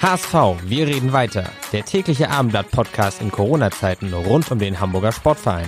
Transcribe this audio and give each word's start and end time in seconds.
HSV, 0.00 0.62
wir 0.70 0.86
reden 0.86 1.12
weiter. 1.12 1.50
Der 1.72 1.82
tägliche 1.82 2.30
Abendblatt-Podcast 2.30 3.20
in 3.20 3.32
Corona-Zeiten 3.32 4.14
rund 4.14 4.48
um 4.52 4.60
den 4.60 4.78
Hamburger 4.78 5.10
Sportverein. 5.10 5.66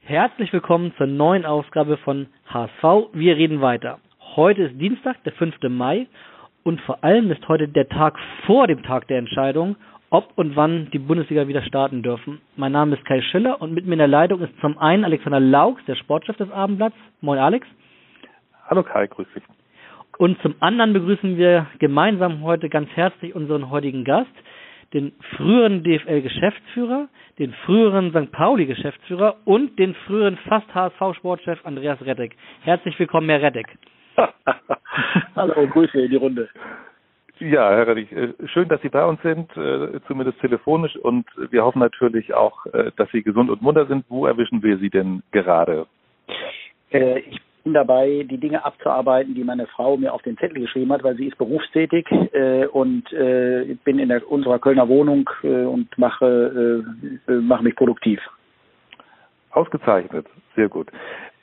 Herzlich 0.00 0.50
willkommen 0.54 0.94
zur 0.96 1.06
neuen 1.06 1.44
Ausgabe 1.44 1.98
von 1.98 2.28
HSV, 2.48 3.12
wir 3.12 3.36
reden 3.36 3.60
weiter. 3.60 3.98
Heute 4.36 4.62
ist 4.62 4.80
Dienstag, 4.80 5.22
der 5.24 5.34
5. 5.34 5.56
Mai 5.68 6.06
und 6.64 6.80
vor 6.80 7.04
allem 7.04 7.30
ist 7.30 7.46
heute 7.46 7.68
der 7.68 7.90
Tag 7.90 8.18
vor 8.46 8.66
dem 8.66 8.82
Tag 8.82 9.06
der 9.08 9.18
Entscheidung, 9.18 9.76
ob 10.08 10.32
und 10.36 10.56
wann 10.56 10.90
die 10.92 10.98
Bundesliga 10.98 11.46
wieder 11.46 11.62
starten 11.64 12.02
dürfen. 12.02 12.40
Mein 12.56 12.72
Name 12.72 12.96
ist 12.96 13.04
Kai 13.04 13.20
Schiller 13.20 13.60
und 13.60 13.74
mit 13.74 13.84
mir 13.84 13.92
in 13.92 13.98
der 13.98 14.08
Leitung 14.08 14.40
ist 14.40 14.58
zum 14.62 14.78
einen 14.78 15.04
Alexander 15.04 15.40
Laux, 15.40 15.78
der 15.86 15.96
Sportchef 15.96 16.38
des 16.38 16.50
Abendblatts. 16.50 16.96
Moin 17.20 17.38
Alex. 17.38 17.66
Hallo 18.70 18.82
Kai, 18.82 19.06
grüß 19.08 19.26
dich. 19.34 19.42
Und 20.18 20.40
zum 20.40 20.54
anderen 20.60 20.92
begrüßen 20.92 21.36
wir 21.36 21.66
gemeinsam 21.78 22.42
heute 22.42 22.68
ganz 22.68 22.88
herzlich 22.94 23.34
unseren 23.34 23.70
heutigen 23.70 24.04
Gast, 24.04 24.30
den 24.94 25.12
früheren 25.36 25.82
DFL-Geschäftsführer, 25.82 27.08
den 27.38 27.52
früheren 27.66 28.10
St. 28.10 28.32
Pauli-Geschäftsführer 28.32 29.36
und 29.44 29.78
den 29.78 29.94
früheren 30.06 30.38
fast 30.48 30.72
HSV-Sportchef 30.74 31.58
Andreas 31.64 32.00
Rettig. 32.02 32.34
Herzlich 32.62 32.98
willkommen, 32.98 33.28
Herr 33.28 33.42
Rettig. 33.42 33.66
Hallo, 35.36 35.66
Grüße 35.66 36.00
in 36.00 36.10
die 36.10 36.16
Runde. 36.16 36.48
Ja, 37.38 37.68
Herr 37.70 37.86
Rettig, 37.86 38.10
äh, 38.12 38.32
schön, 38.46 38.68
dass 38.68 38.80
Sie 38.80 38.88
bei 38.88 39.04
uns 39.04 39.20
sind, 39.20 39.54
äh, 39.56 40.00
zumindest 40.06 40.40
telefonisch 40.40 40.96
und 40.96 41.26
wir 41.50 41.62
hoffen 41.62 41.80
natürlich 41.80 42.32
auch, 42.32 42.64
äh, 42.66 42.90
dass 42.96 43.10
Sie 43.10 43.22
gesund 43.22 43.50
und 43.50 43.60
munter 43.60 43.86
sind. 43.86 44.06
Wo 44.08 44.24
erwischen 44.24 44.62
wir 44.62 44.78
Sie 44.78 44.88
denn 44.88 45.22
gerade? 45.32 45.86
Ich 46.90 47.40
bin 47.66 47.74
dabei, 47.74 48.24
die 48.30 48.38
Dinge 48.38 48.64
abzuarbeiten, 48.64 49.34
die 49.34 49.42
meine 49.42 49.66
Frau 49.66 49.96
mir 49.96 50.14
auf 50.14 50.22
den 50.22 50.38
Zettel 50.38 50.60
geschrieben 50.60 50.92
hat, 50.92 51.02
weil 51.02 51.16
sie 51.16 51.26
ist 51.26 51.36
berufstätig 51.36 52.06
äh, 52.32 52.66
und 52.66 53.12
äh, 53.12 53.76
bin 53.82 53.98
in 53.98 54.08
der, 54.08 54.30
unserer 54.30 54.60
Kölner 54.60 54.88
Wohnung 54.88 55.28
äh, 55.42 55.64
und 55.64 55.98
mache, 55.98 56.84
äh, 57.26 57.32
mache 57.32 57.64
mich 57.64 57.74
produktiv. 57.74 58.20
Ausgezeichnet, 59.50 60.28
sehr 60.54 60.68
gut. 60.68 60.92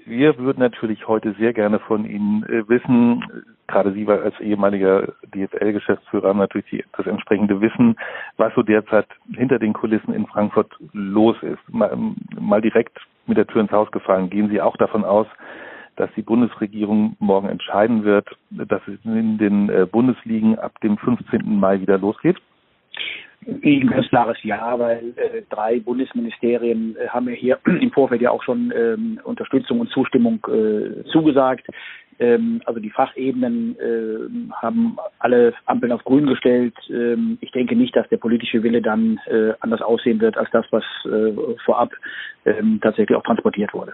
Wir 0.05 0.37
würden 0.37 0.61
natürlich 0.61 1.09
heute 1.09 1.35
sehr 1.37 1.51
gerne 1.51 1.79
von 1.79 2.05
Ihnen 2.05 2.43
äh, 2.43 2.69
wissen, 2.69 3.21
gerade 3.67 3.91
Sie 3.91 4.07
als 4.07 4.39
ehemaliger 4.39 5.11
DFL-Geschäftsführer 5.35 6.29
haben 6.29 6.39
natürlich 6.39 6.85
das 6.95 7.05
entsprechende 7.05 7.59
Wissen, 7.59 7.97
was 8.37 8.53
so 8.55 8.63
derzeit 8.63 9.07
hinter 9.35 9.59
den 9.59 9.73
Kulissen 9.73 10.13
in 10.13 10.25
Frankfurt 10.27 10.73
los 10.93 11.35
ist. 11.41 11.59
Mal, 11.67 11.97
mal 12.39 12.61
direkt 12.61 12.97
mit 13.27 13.37
der 13.37 13.47
Tür 13.47 13.59
ins 13.59 13.71
Haus 13.71 13.91
gefallen. 13.91 14.29
Gehen 14.29 14.49
Sie 14.49 14.61
auch 14.61 14.77
davon 14.77 15.03
aus, 15.03 15.27
dass 15.95 16.09
die 16.15 16.21
Bundesregierung 16.21 17.15
morgen 17.19 17.49
entscheiden 17.49 18.03
wird, 18.03 18.27
dass 18.49 18.81
es 18.87 18.99
in 19.05 19.37
den 19.37 19.69
äh, 19.69 19.85
Bundesligen 19.89 20.57
ab 20.57 20.79
dem 20.81 20.97
15. 20.97 21.59
Mai 21.59 21.81
wieder 21.81 21.97
losgeht? 21.97 22.37
Ein 23.45 23.87
ganz 23.87 24.07
klares 24.07 24.37
Ja, 24.43 24.77
weil 24.79 25.13
äh, 25.17 25.41
drei 25.49 25.79
Bundesministerien 25.79 26.95
äh, 26.95 27.09
haben 27.09 27.27
ja 27.27 27.35
hier 27.35 27.59
im 27.65 27.91
Vorfeld 27.91 28.21
ja 28.21 28.31
auch 28.31 28.43
schon 28.43 28.73
ähm, 28.75 29.19
Unterstützung 29.23 29.79
und 29.79 29.89
Zustimmung 29.89 30.45
äh, 30.47 31.03
zugesagt. 31.11 31.67
Ähm, 32.19 32.61
also 32.65 32.79
die 32.79 32.89
Fachebenen 32.89 33.77
äh, 33.79 34.53
haben 34.61 34.97
alle 35.19 35.53
Ampeln 35.65 35.91
auf 35.91 36.03
Grün 36.03 36.27
gestellt. 36.27 36.75
Ähm, 36.89 37.37
ich 37.41 37.51
denke 37.51 37.75
nicht, 37.75 37.95
dass 37.95 38.07
der 38.09 38.17
politische 38.17 38.63
Wille 38.63 38.81
dann 38.81 39.19
äh, 39.27 39.53
anders 39.59 39.81
aussehen 39.81 40.21
wird 40.21 40.37
als 40.37 40.49
das, 40.51 40.65
was 40.71 40.83
äh, 41.05 41.33
vorab 41.65 41.91
ähm, 42.45 42.79
tatsächlich 42.81 43.17
auch 43.17 43.23
transportiert 43.23 43.73
wurde. 43.73 43.93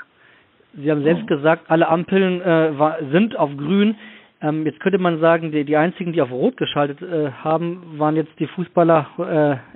Sie 0.73 0.89
haben 0.91 1.03
selbst 1.03 1.27
gesagt, 1.27 1.69
alle 1.69 1.87
Ampeln 1.87 2.41
äh, 2.41 2.77
war, 2.77 2.97
sind 3.11 3.35
auf 3.37 3.55
grün. 3.57 3.95
Ähm, 4.41 4.65
jetzt 4.65 4.79
könnte 4.79 4.99
man 4.99 5.19
sagen, 5.19 5.51
die, 5.51 5.65
die 5.65 5.75
einzigen, 5.75 6.13
die 6.13 6.21
auf 6.21 6.31
Rot 6.31 6.57
geschaltet 6.57 7.01
äh, 7.01 7.31
haben, 7.31 7.97
waren 7.97 8.15
jetzt 8.15 8.39
die 8.39 8.47
Fußballer 8.47 9.07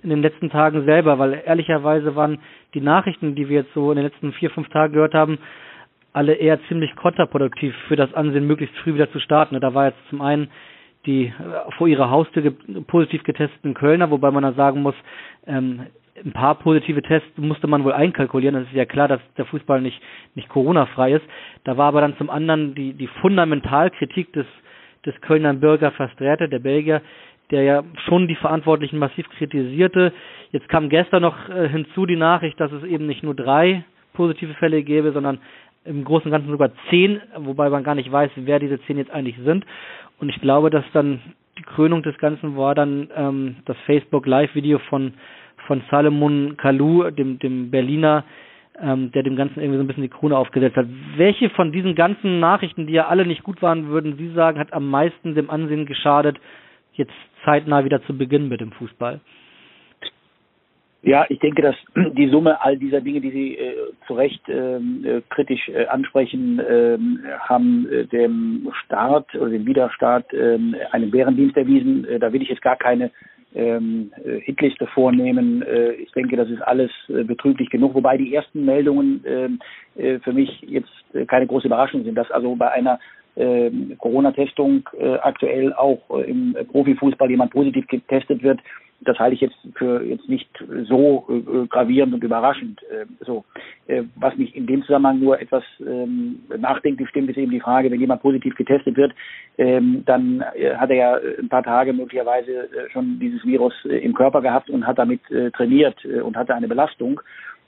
äh, 0.02 0.04
in 0.04 0.10
den 0.10 0.22
letzten 0.22 0.50
Tagen 0.50 0.86
selber, 0.86 1.20
weil 1.20 1.42
ehrlicherweise 1.46 2.16
waren 2.16 2.40
die 2.74 2.82
Nachrichten, 2.82 3.36
die 3.36 3.50
wir 3.50 3.62
jetzt 3.62 3.74
so 3.74 3.92
in 3.92 3.98
den 3.98 4.06
letzten 4.06 4.32
vier, 4.34 4.52
fünf 4.52 4.70
Tagen 4.70 4.94
gehört 4.94 5.14
haben, 5.14 5.40
alle 6.14 6.36
eher 6.36 6.60
ziemlich 6.68 6.96
kontraproduktiv 6.96 7.76
für 7.88 7.96
das 7.96 8.14
Ansehen, 8.14 8.48
möglichst 8.48 8.78
früh 8.78 8.94
wieder 8.94 9.12
zu 9.12 9.20
starten. 9.20 9.60
Da 9.60 9.74
war 9.74 9.88
jetzt 9.88 10.10
zum 10.10 10.22
einen 10.22 10.50
die 11.06 11.26
äh, 11.26 11.72
vor 11.78 11.88
ihrer 11.88 12.10
Haustür 12.10 12.44
ge 12.44 12.54
positiv 12.88 13.24
getesteten 13.24 13.74
Kölner, 13.74 14.12
wobei 14.12 14.32
man 14.32 14.44
da 14.44 14.54
sagen 14.54 14.82
muss, 14.82 14.96
ähm, 15.48 15.88
ein 16.24 16.32
paar 16.32 16.56
positive 16.56 17.02
Tests 17.02 17.38
musste 17.38 17.68
man 17.68 17.84
wohl 17.84 17.94
einkalkulieren. 17.94 18.56
Das 18.56 18.66
ist 18.66 18.74
ja 18.74 18.86
klar, 18.86 19.08
dass 19.08 19.22
der 19.38 19.46
Fußball 19.46 19.82
nicht, 19.82 20.00
nicht 20.36 20.50
Corona-frei 20.50 21.14
ist. 21.14 21.26
Da 21.64 21.78
war 21.78 21.88
aber 21.88 22.02
dann 22.02 22.18
zum 22.18 22.30
anderen 22.30 22.76
die, 22.76 22.94
die 22.94 23.08
Fundamentalkritik 23.08 24.32
des, 24.34 24.46
des 25.06 25.20
Kölner 25.22 25.54
Bürger 25.54 25.92
Versträte, 25.92 26.50
der 26.50 26.60
Belgier, 26.60 27.02
der 27.52 27.64
ja 27.64 27.84
schon 28.08 28.28
die 28.28 28.36
Verantwortlichen 28.36 29.00
massiv 29.00 29.28
kritisierte. 29.38 30.14
Jetzt 30.52 30.70
kam 30.70 30.90
gestern 30.90 31.24
noch 31.24 31.50
äh, 31.50 31.68
hinzu 31.68 32.06
die 32.06 32.16
Nachricht, 32.16 32.60
dass 32.60 32.72
es 32.72 32.84
eben 32.84 33.08
nicht 33.08 33.24
nur 33.24 33.36
drei 33.36 33.84
positive 34.14 34.54
Fälle 34.56 34.84
gäbe, 34.84 35.12
sondern 35.12 35.40
im 35.86 36.04
Großen 36.06 36.26
und 36.26 36.32
Ganzen 36.32 36.52
sogar 36.52 36.72
zehn, 36.90 37.22
wobei 37.38 37.70
man 37.70 37.84
gar 37.84 37.96
nicht 37.96 38.12
weiß, 38.12 38.32
wer 38.36 38.60
diese 38.60 38.82
zehn 38.84 38.98
jetzt 38.98 39.12
eigentlich 39.12 39.38
sind. 39.44 39.66
Und 40.20 40.30
ich 40.30 40.40
glaube, 40.40 40.70
dass 40.70 40.86
dann 40.94 41.20
die 41.58 41.64
Krönung 41.64 42.04
des 42.04 42.18
Ganzen 42.18 42.56
war 42.56 42.74
dann 42.76 43.10
ähm, 43.16 43.56
das 43.66 43.78
Facebook 43.86 44.26
Live-Video 44.26 44.80
von 44.80 45.14
von 45.68 45.82
Salomon 45.90 46.58
Kalou, 46.58 47.10
dem, 47.10 47.40
dem 47.40 47.72
Berliner, 47.72 48.24
ähm, 48.82 49.12
der 49.12 49.24
dem 49.24 49.36
Ganzen 49.36 49.60
irgendwie 49.60 49.78
so 49.78 49.84
ein 49.84 49.88
bisschen 49.88 50.04
die 50.04 50.10
Krone 50.10 50.38
aufgesetzt 50.38 50.78
hat. 50.78 50.88
Welche 51.16 51.50
von 51.50 51.72
diesen 51.72 51.96
ganzen 51.96 52.40
Nachrichten, 52.40 52.88
die 52.88 52.94
ja 52.94 53.08
alle 53.08 53.26
nicht 53.26 53.44
gut 53.44 53.62
waren, 53.62 53.90
würden 53.90 54.18
Sie 54.18 54.34
sagen, 54.34 54.60
hat 54.60 54.74
am 54.74 54.90
meisten 54.90 55.36
dem 55.36 55.50
Ansehen 55.50 55.86
geschadet, 55.86 56.38
jetzt 56.94 57.14
zeitnah 57.46 57.86
wieder 57.86 58.02
zu 58.04 58.18
beginnen 58.18 58.50
mit 58.50 58.62
dem 58.62 58.72
Fußball? 58.72 59.20
Ja, 61.06 61.26
ich 61.28 61.40
denke, 61.40 61.62
dass 61.62 61.76
die 62.14 62.30
Summe 62.30 62.62
all 62.62 62.78
dieser 62.78 63.02
Dinge, 63.02 63.20
die 63.20 63.32
Sie 63.32 63.58
äh, 63.58 63.76
zu 64.08 64.14
Recht 64.14 64.42
ähm, 64.48 65.04
äh, 65.06 65.22
kritisch 65.30 65.68
äh, 65.68 65.86
ansprechen, 65.88 66.62
ähm, 66.68 67.20
haben 67.40 67.88
äh, 67.92 68.06
dem 68.06 68.72
Staat 68.86 69.36
oder 69.36 69.50
dem 69.50 69.66
Widerstaat 69.66 70.34
ähm, 70.34 70.76
einen 70.92 71.12
Bärendienst 71.12 71.58
erwiesen. 71.58 72.06
Äh, 72.08 72.20
da 72.20 72.32
will 72.32 72.42
ich 72.42 72.48
jetzt 72.48 72.62
gar 72.62 72.78
keine 72.78 73.12
ähm, 73.56 74.12
äh, 74.24 74.40
Hitliste 74.40 74.88
vornehmen. 74.88 75.62
Äh, 75.62 75.94
ich 75.94 76.12
denke, 76.12 76.36
das 76.36 76.50
ist 76.50 76.62
alles 76.62 76.92
äh, 77.10 77.24
betrüblich 77.24 77.70
genug, 77.70 77.94
wobei 77.94 78.18
die 78.18 78.34
ersten 78.34 78.66
Meldungen 78.66 79.24
ähm, 79.28 79.60
äh, 79.96 80.20
für 80.20 80.34
mich 80.34 80.62
jetzt 80.62 80.90
äh, 81.14 81.26
keine 81.26 81.48
große 81.48 81.68
Überraschung 81.68 82.04
sind, 82.04 82.16
dass 82.16 82.32
also 82.32 82.56
bei 82.56 82.72
einer 82.72 83.00
äh, 83.36 83.72
Corona-Testung 83.98 84.88
äh, 85.00 85.16
aktuell 85.16 85.74
auch 85.74 86.02
im 86.26 86.56
Profifußball 86.72 87.30
jemand 87.30 87.52
positiv 87.52 87.88
getestet 87.88 88.44
wird, 88.44 88.60
das 89.06 89.20
halte 89.20 89.36
ich 89.36 89.42
jetzt 89.42 89.58
für 89.76 90.04
jetzt 90.04 90.28
nicht 90.28 90.50
so 90.84 91.26
äh, 91.30 91.68
gravierend 91.68 92.14
und 92.14 92.24
überraschend. 92.24 92.82
Äh, 92.84 93.06
so, 93.22 93.44
äh, 93.88 94.04
was 94.16 94.36
mich 94.38 94.56
in 94.56 94.68
dem 94.68 94.82
Zusammenhang 94.84 95.20
nur 95.20 95.40
etwas 95.40 95.64
ähm, 95.80 96.40
nachdenklich 96.58 97.10
stimmt, 97.10 97.30
ist 97.30 97.38
eben 97.38 97.52
die 97.52 97.60
Frage, 97.60 97.92
wenn 97.92 98.00
jemand 98.00 98.22
positiv 98.22 98.56
getestet 98.56 98.98
wird, 98.98 99.14
ähm, 99.58 100.04
dann 100.06 100.44
äh, 100.56 100.76
hat 100.76 100.90
er 100.90 100.96
ja 100.96 101.20
ein 101.40 101.50
paar 101.50 101.64
Tage 101.64 101.94
möglicherweise 101.94 102.52
äh, 102.52 102.90
schon 102.92 103.20
dieses 103.20 103.44
Virus 103.46 103.74
äh, 103.86 103.98
im 103.98 104.14
Körper 104.14 104.42
gehabt 104.42 104.70
und 104.70 104.86
hat 104.86 105.00
damit 105.00 105.22
äh, 105.32 105.52
trainiert 105.52 106.04
äh, 106.06 106.22
und 106.22 106.36
hatte 106.36 106.56
eine 106.56 106.68
Belastung. 106.68 107.22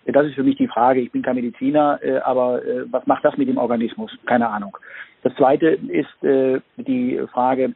Das 0.05 0.25
ist 0.27 0.35
für 0.35 0.43
mich 0.43 0.57
die 0.57 0.67
Frage. 0.67 1.01
Ich 1.01 1.11
bin 1.11 1.23
kein 1.23 1.35
Mediziner, 1.35 1.99
äh, 2.03 2.17
aber 2.19 2.63
äh, 2.63 2.85
was 2.91 3.05
macht 3.07 3.25
das 3.25 3.37
mit 3.37 3.47
dem 3.47 3.57
Organismus? 3.57 4.15
Keine 4.25 4.49
Ahnung. 4.49 4.77
Das 5.23 5.33
Zweite 5.35 5.79
ist 5.87 6.23
äh, 6.23 6.59
die 6.77 7.19
Frage, 7.33 7.63
äh, 7.63 7.73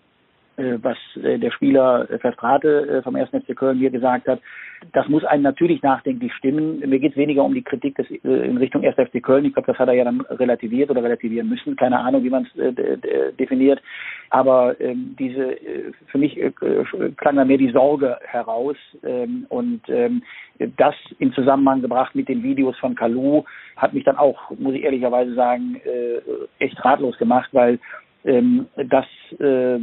was 0.82 0.98
äh, 1.24 1.40
der 1.40 1.52
Spieler 1.52 2.08
Verstrate 2.20 3.02
vom 3.04 3.16
1. 3.16 3.30
FC 3.30 3.56
Köln 3.56 3.80
mir 3.80 3.90
gesagt 3.90 4.28
hat. 4.28 4.40
Das 4.94 5.08
muss 5.08 5.26
einen 5.26 5.44
natürlich 5.44 5.82
nachdenklich 5.82 6.34
stimmen. 6.34 6.80
Mir 6.80 7.00
geht 7.00 7.12
es 7.12 7.18
weniger 7.18 7.44
um 7.44 7.54
die 7.54 7.64
Kritik 7.64 7.96
des, 7.96 8.10
in 8.10 8.58
Richtung 8.58 8.84
1. 8.84 8.96
FC 8.96 9.22
Köln. 9.22 9.46
Ich 9.46 9.54
glaube, 9.54 9.68
das 9.68 9.78
hat 9.78 9.88
er 9.88 9.94
ja 9.94 10.06
dann 10.06 10.22
relativiert 10.22 10.90
oder 10.90 11.04
relativieren 11.04 11.50
müssen. 11.50 11.76
Keine 11.76 12.00
Ahnung, 12.00 12.24
wie 12.24 12.30
man 12.30 12.48
es 12.56 13.36
definiert. 13.38 13.82
Aber 14.30 14.80
ähm, 14.80 15.16
diese, 15.20 15.58
für 16.08 16.18
mich 16.18 16.40
klang 17.18 17.36
da 17.36 17.44
mehr 17.44 17.58
die 17.58 17.72
Sorge 17.72 18.18
heraus. 18.24 18.78
Ähm, 19.04 19.46
und 19.50 19.82
ähm, 19.90 20.24
das 20.78 20.96
in 21.20 21.34
Zusammenhang 21.34 21.82
gebracht 21.82 22.16
mit 22.16 22.30
den 22.30 22.44
Videos 22.44 22.78
von 22.78 22.96
Kalu 22.96 23.44
hat 23.76 23.94
mich 23.94 24.04
dann 24.04 24.18
auch, 24.18 24.52
muss 24.58 24.76
ich 24.76 24.84
ehrlicherweise 24.84 25.34
sagen, 25.34 25.80
echt 26.60 26.84
ratlos 26.84 27.18
gemacht, 27.18 27.50
weil 27.54 27.80
ähm, 28.26 28.68
das 28.76 29.06
äh, 29.40 29.80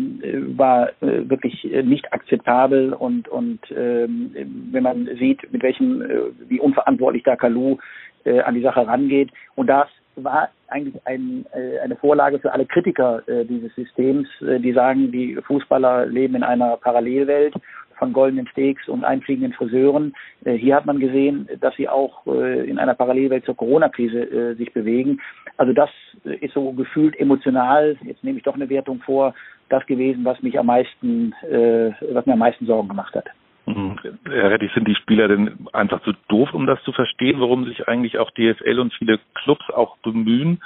war 0.57 0.89
äh, 1.01 1.29
wirklich 1.29 1.65
nicht 1.85 2.13
akzeptabel 2.13 2.93
und 2.93 3.29
und 3.29 3.61
ähm, 3.71 4.33
wenn 4.73 4.83
man 4.83 5.09
sieht, 5.19 5.51
mit 5.53 5.63
welchem 5.63 6.03
äh, 6.03 6.19
wie 6.49 6.61
unverantwortlich 6.61 7.23
da 7.23 7.37
Kalu 7.37 7.79
äh, 8.25 8.41
an 8.41 8.55
die 8.55 8.63
Sache 8.63 8.87
rangeht. 8.87 9.31
Und 9.55 9.69
das 9.69 9.89
war 10.17 10.51
eigentlich 10.69 11.01
ein, 11.07 11.47
äh, 11.53 11.79
eine 11.81 11.97
Vorlage 11.97 12.39
für 12.39 12.53
alle 12.53 12.67
Kritiker 12.67 13.23
äh, 13.29 13.45
dieses 13.45 13.75
Systems, 13.75 14.29
äh, 14.43 14.59
die 14.59 14.73
sagen, 14.73 15.13
die 15.13 15.37
Fußballer 15.37 16.07
leben 16.07 16.35
in 16.35 16.43
einer 16.43 16.77
Parallelwelt 16.77 17.55
von 17.99 18.13
goldenen 18.13 18.47
Steaks 18.49 18.89
und 18.89 19.05
einfliegenden 19.05 19.53
Friseuren. 19.53 20.15
Äh, 20.45 20.55
hier 20.55 20.77
hat 20.77 20.87
man 20.87 20.99
gesehen, 20.99 21.49
dass 21.61 21.75
sie 21.77 21.89
auch 21.89 22.27
äh, 22.27 22.69
in 22.69 22.79
einer 22.79 22.95
Parallelwelt 22.95 23.45
zur 23.45 23.57
Corona-Krise 23.57 24.21
äh, 24.21 24.55
sich 24.55 24.73
bewegen. 24.73 25.21
Also 25.57 25.73
das 25.73 25.91
ist 26.25 26.55
so 26.55 26.73
gefühlt 26.73 27.19
emotional, 27.19 27.97
jetzt 28.03 28.23
nehme 28.23 28.39
ich 28.39 28.45
doch 28.45 28.55
eine 28.55 28.69
Wertung 28.69 29.01
vor, 29.01 29.35
das 29.69 29.85
gewesen, 29.87 30.25
was 30.25 30.43
mich 30.43 30.59
am 30.59 30.67
meisten, 30.67 31.35
was 31.41 32.27
mir 32.27 32.35
am 32.35 32.39
meisten 32.39 32.67
Sorgen 32.67 32.89
gemacht 32.89 33.15
hat. 33.15 33.27
Mhm. 33.67 33.97
Herr 34.27 34.51
Rettich, 34.51 34.71
sind 34.75 34.87
die 34.87 34.95
Spieler 34.95 35.29
denn 35.29 35.67
einfach 35.73 36.03
zu 36.03 36.13
doof, 36.29 36.53
um 36.53 36.67
das 36.67 36.83
zu 36.85 36.93
verstehen, 36.93 37.41
warum 37.41 37.65
sich 37.65 37.89
eigentlich 37.89 38.19
auch 38.19 38.31
DFL 38.31 38.79
und 38.79 38.95
viele 38.95 39.19
Clubs 39.35 39.69
auch 39.71 39.97
bemühen? 39.99 40.61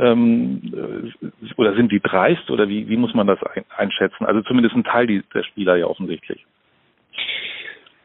Ähm, 0.00 1.12
oder 1.56 1.74
sind 1.74 1.92
die 1.92 2.00
dreist 2.00 2.50
oder 2.50 2.68
wie, 2.68 2.88
wie 2.88 2.96
muss 2.96 3.14
man 3.14 3.26
das 3.26 3.38
einschätzen? 3.76 4.24
Also 4.24 4.40
zumindest 4.42 4.74
ein 4.74 4.84
Teil 4.84 5.22
der 5.34 5.42
Spieler 5.42 5.76
ja 5.76 5.86
offensichtlich. 5.86 6.44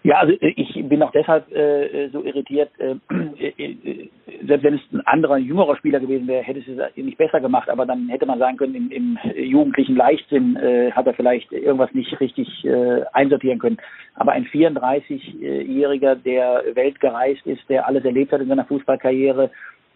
Ja, 0.06 0.18
also 0.20 0.34
äh, 0.34 0.54
ich 0.56 0.88
bin 0.88 1.02
auch 1.02 1.12
deshalb 1.12 1.52
äh, 1.52 2.10
so 2.10 2.24
irritiert. 2.24 2.70
Äh, 2.78 2.96
äh, 3.40 4.10
selbst 4.46 4.64
wenn 4.64 4.76
es 4.76 4.82
ein 4.94 5.02
anderer, 5.08 5.38
jüngerer 5.38 5.76
Spieler 5.78 6.00
gewesen 6.00 6.28
wäre, 6.28 6.44
hätte 6.44 6.60
es 6.60 6.96
nicht 6.96 7.18
besser 7.18 7.42
gemacht. 7.42 7.72
Aber 7.72 7.88
dann 7.88 8.08
hätte 8.10 8.28
man 8.28 8.38
sagen 8.38 8.58
können, 8.58 8.76
im, 8.76 8.92
im 8.92 9.18
jugendlichen 9.36 9.96
Leichtsinn 9.96 10.58
äh, 10.58 10.92
hat 10.92 11.08
er 11.08 11.16
vielleicht 11.16 11.52
irgendwas 11.52 11.92
nicht 11.94 12.20
richtig 12.20 12.48
äh, 12.66 13.02
einsortieren 13.14 13.58
können. 13.58 13.78
Aber 14.14 14.34
ein 14.34 14.46
34-Jähriger, 14.46 16.14
der 16.14 16.64
weltgereist 16.76 17.46
ist, 17.48 17.68
der 17.68 17.88
alles 17.88 18.06
erlebt 18.06 18.32
hat 18.32 18.42
in 18.42 18.48
seiner 18.48 18.66
Fußballkarriere, 18.66 19.50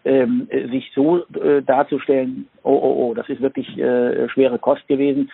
ähm, 0.04 0.48
sich 0.72 0.90
so 0.92 1.24
äh, 1.34 1.62
darzustellen, 1.62 2.48
oh, 2.64 2.72
oh, 2.72 3.10
oh, 3.10 3.14
das 3.14 3.28
ist 3.28 3.40
wirklich 3.40 3.78
äh, 3.78 4.28
schwere 4.30 4.58
Kost 4.58 4.88
gewesen. 4.88 5.30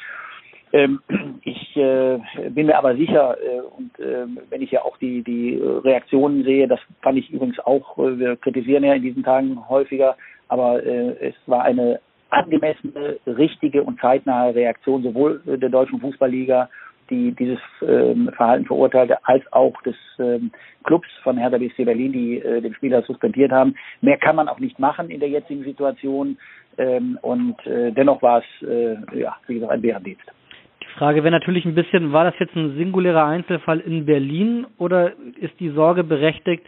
Ähm, 0.76 1.00
ich 1.42 1.76
äh, 1.76 2.18
bin 2.50 2.66
mir 2.66 2.76
aber 2.76 2.96
sicher, 2.96 3.36
äh, 3.42 3.60
und 3.60 3.98
äh, 3.98 4.26
wenn 4.50 4.60
ich 4.60 4.70
ja 4.70 4.82
auch 4.82 4.98
die, 4.98 5.22
die 5.22 5.56
Reaktionen 5.56 6.44
sehe, 6.44 6.68
das 6.68 6.80
fand 7.02 7.18
ich 7.18 7.30
übrigens 7.30 7.58
auch, 7.60 7.96
äh, 7.98 8.18
wir 8.18 8.36
kritisieren 8.36 8.84
ja 8.84 8.92
in 8.92 9.02
diesen 9.02 9.24
Tagen 9.24 9.68
häufiger, 9.68 10.16
aber 10.48 10.80
es 10.84 11.34
war 11.46 11.64
eine 11.64 11.98
angemessene, 12.30 13.18
richtige 13.26 13.82
und 13.82 14.00
zeitnahe 14.00 14.54
Reaktion 14.54 15.02
sowohl 15.02 15.40
der 15.44 15.68
deutschen 15.70 16.00
Fußballliga, 16.00 16.68
die 17.10 17.32
dieses 17.32 17.58
ähm, 17.82 18.30
Verhalten 18.36 18.64
verurteilte, 18.64 19.18
als 19.24 19.42
auch 19.52 19.74
des 19.82 19.96
ähm, 20.20 20.52
Clubs 20.84 21.08
von 21.24 21.36
Hertha 21.36 21.58
BSC 21.58 21.84
Berlin, 21.84 22.12
die 22.12 22.40
den 22.40 22.74
Spieler 22.74 23.02
suspendiert 23.02 23.50
haben. 23.50 23.74
Mehr 24.02 24.18
kann 24.18 24.36
man 24.36 24.48
auch 24.48 24.60
nicht 24.60 24.78
machen 24.78 25.10
in 25.10 25.18
der 25.18 25.30
jetzigen 25.30 25.64
Situation. 25.64 26.38
Ähm, 26.78 27.18
und 27.22 27.56
dennoch 27.66 28.22
war 28.22 28.38
es, 28.38 28.68
ja, 29.16 29.36
wie 29.48 29.54
gesagt, 29.54 29.72
ein 29.72 29.82
Bärendienst. 29.82 30.30
Frage 30.98 31.22
wäre 31.22 31.30
natürlich 31.32 31.64
ein 31.64 31.74
bisschen, 31.74 32.12
war 32.12 32.24
das 32.24 32.38
jetzt 32.38 32.54
ein 32.56 32.76
singulärer 32.76 33.24
Einzelfall 33.24 33.80
in 33.80 34.06
Berlin 34.06 34.66
oder 34.78 35.12
ist 35.40 35.58
die 35.60 35.70
Sorge 35.70 36.04
berechtigt, 36.04 36.64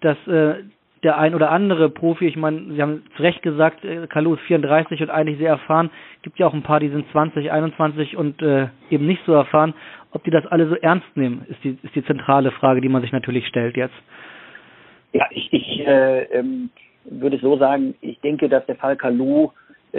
dass 0.00 0.16
äh, 0.26 0.62
der 1.02 1.18
ein 1.18 1.34
oder 1.34 1.50
andere 1.50 1.90
Profi, 1.90 2.26
ich 2.26 2.36
meine, 2.36 2.72
Sie 2.72 2.80
haben 2.80 3.02
zu 3.16 3.22
Recht 3.22 3.42
gesagt, 3.42 3.84
äh, 3.84 4.06
Kalu 4.06 4.34
ist 4.34 4.42
34 4.42 5.02
und 5.02 5.10
eigentlich 5.10 5.38
sehr 5.38 5.50
erfahren, 5.50 5.90
gibt 6.22 6.38
ja 6.38 6.46
auch 6.46 6.54
ein 6.54 6.62
paar, 6.62 6.80
die 6.80 6.88
sind 6.88 7.06
20, 7.12 7.52
21 7.52 8.16
und 8.16 8.40
äh, 8.42 8.68
eben 8.90 9.06
nicht 9.06 9.22
so 9.26 9.32
erfahren. 9.32 9.74
Ob 10.12 10.24
die 10.24 10.30
das 10.30 10.46
alle 10.46 10.68
so 10.68 10.76
ernst 10.76 11.16
nehmen, 11.16 11.44
ist 11.48 11.62
die, 11.62 11.76
ist 11.82 11.94
die 11.94 12.04
zentrale 12.04 12.50
Frage, 12.52 12.80
die 12.80 12.88
man 12.88 13.02
sich 13.02 13.12
natürlich 13.12 13.46
stellt 13.46 13.76
jetzt. 13.76 13.94
Ja, 15.12 15.26
ich, 15.30 15.52
ich 15.52 15.86
äh, 15.86 16.22
ähm, 16.24 16.70
würde 17.04 17.38
so 17.38 17.58
sagen, 17.58 17.94
ich 18.00 18.18
denke, 18.20 18.48
dass 18.48 18.64
der 18.66 18.76
Fall 18.76 18.96
Kalu 18.96 19.50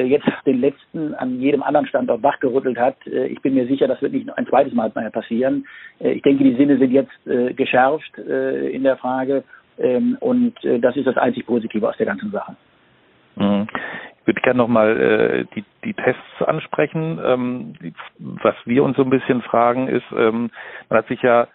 jetzt 0.04 0.28
den 0.46 0.60
letzten 0.60 1.14
an 1.16 1.40
jedem 1.40 1.64
anderen 1.64 1.88
Standort 1.88 2.22
wachgerüttelt 2.24 2.78
hat. 2.78 2.96
Äh, 3.08 3.28
ich 3.28 3.42
bin 3.42 3.54
mir 3.54 3.68
sicher, 3.68 3.88
das 3.88 4.02
wird 4.02 4.14
nicht 4.14 4.30
ein 4.38 4.48
zweites 4.48 4.74
Mal 4.74 4.90
passieren. 4.90 5.66
Äh, 6.00 6.12
ich 6.12 6.22
denke, 6.22 6.44
die 6.44 6.56
Sinne 6.56 6.78
sind 6.78 6.92
jetzt 6.92 7.12
geschärft 7.56 8.18
in 8.18 8.84
der 8.84 8.98
Frage 8.98 9.44
ähm, 9.78 10.18
und 10.20 10.54
das 10.64 10.96
ist 10.96 11.08
das 11.08 11.18
einzig 11.18 11.46
Positive 11.46 11.88
aus 11.88 11.98
der 11.98 12.06
ganzen 12.06 12.32
Sache. 12.32 12.56
Mhm. 13.36 13.68
Ich 14.22 14.28
würde 14.28 14.42
gerne 14.42 14.58
nochmal 14.58 15.46
die, 15.56 15.64
die 15.84 15.94
Tests 15.94 16.42
ansprechen. 16.46 17.20
Ähm, 17.24 17.74
was 18.18 18.56
wir 18.66 18.84
uns 18.84 18.98
so 18.98 19.04
ein 19.04 19.10
bisschen 19.10 19.42
fragen 19.44 19.88
ist, 19.88 20.06
ähm, 20.16 20.50
man 20.90 21.00
hat 21.00 21.08
sich 21.08 21.22
ja 21.22 21.48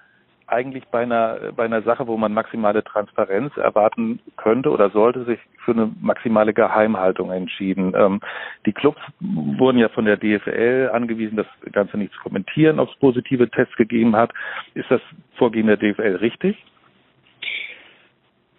eigentlich 0.50 0.84
bei 0.86 1.02
einer, 1.02 1.52
bei 1.54 1.64
einer 1.64 1.82
Sache, 1.82 2.06
wo 2.06 2.16
man 2.16 2.34
maximale 2.34 2.84
Transparenz 2.84 3.56
erwarten 3.56 4.20
könnte 4.36 4.70
oder 4.70 4.90
sollte, 4.90 5.24
sich 5.24 5.38
für 5.64 5.72
eine 5.72 5.90
maximale 6.00 6.52
Geheimhaltung 6.52 7.30
entschieden. 7.30 7.94
Ähm, 7.96 8.20
die 8.66 8.72
Clubs 8.72 9.00
wurden 9.20 9.78
ja 9.78 9.88
von 9.88 10.04
der 10.04 10.16
DFL 10.16 10.90
angewiesen, 10.92 11.36
das 11.36 11.46
Ganze 11.72 11.96
nicht 11.96 12.12
zu 12.12 12.20
kommentieren, 12.20 12.80
ob 12.80 12.90
es 12.90 12.96
positive 12.96 13.48
Tests 13.50 13.76
gegeben 13.76 14.16
hat. 14.16 14.32
Ist 14.74 14.90
das 14.90 15.00
Vorgehen 15.36 15.66
der 15.66 15.76
DFL 15.76 16.16
richtig? 16.16 16.56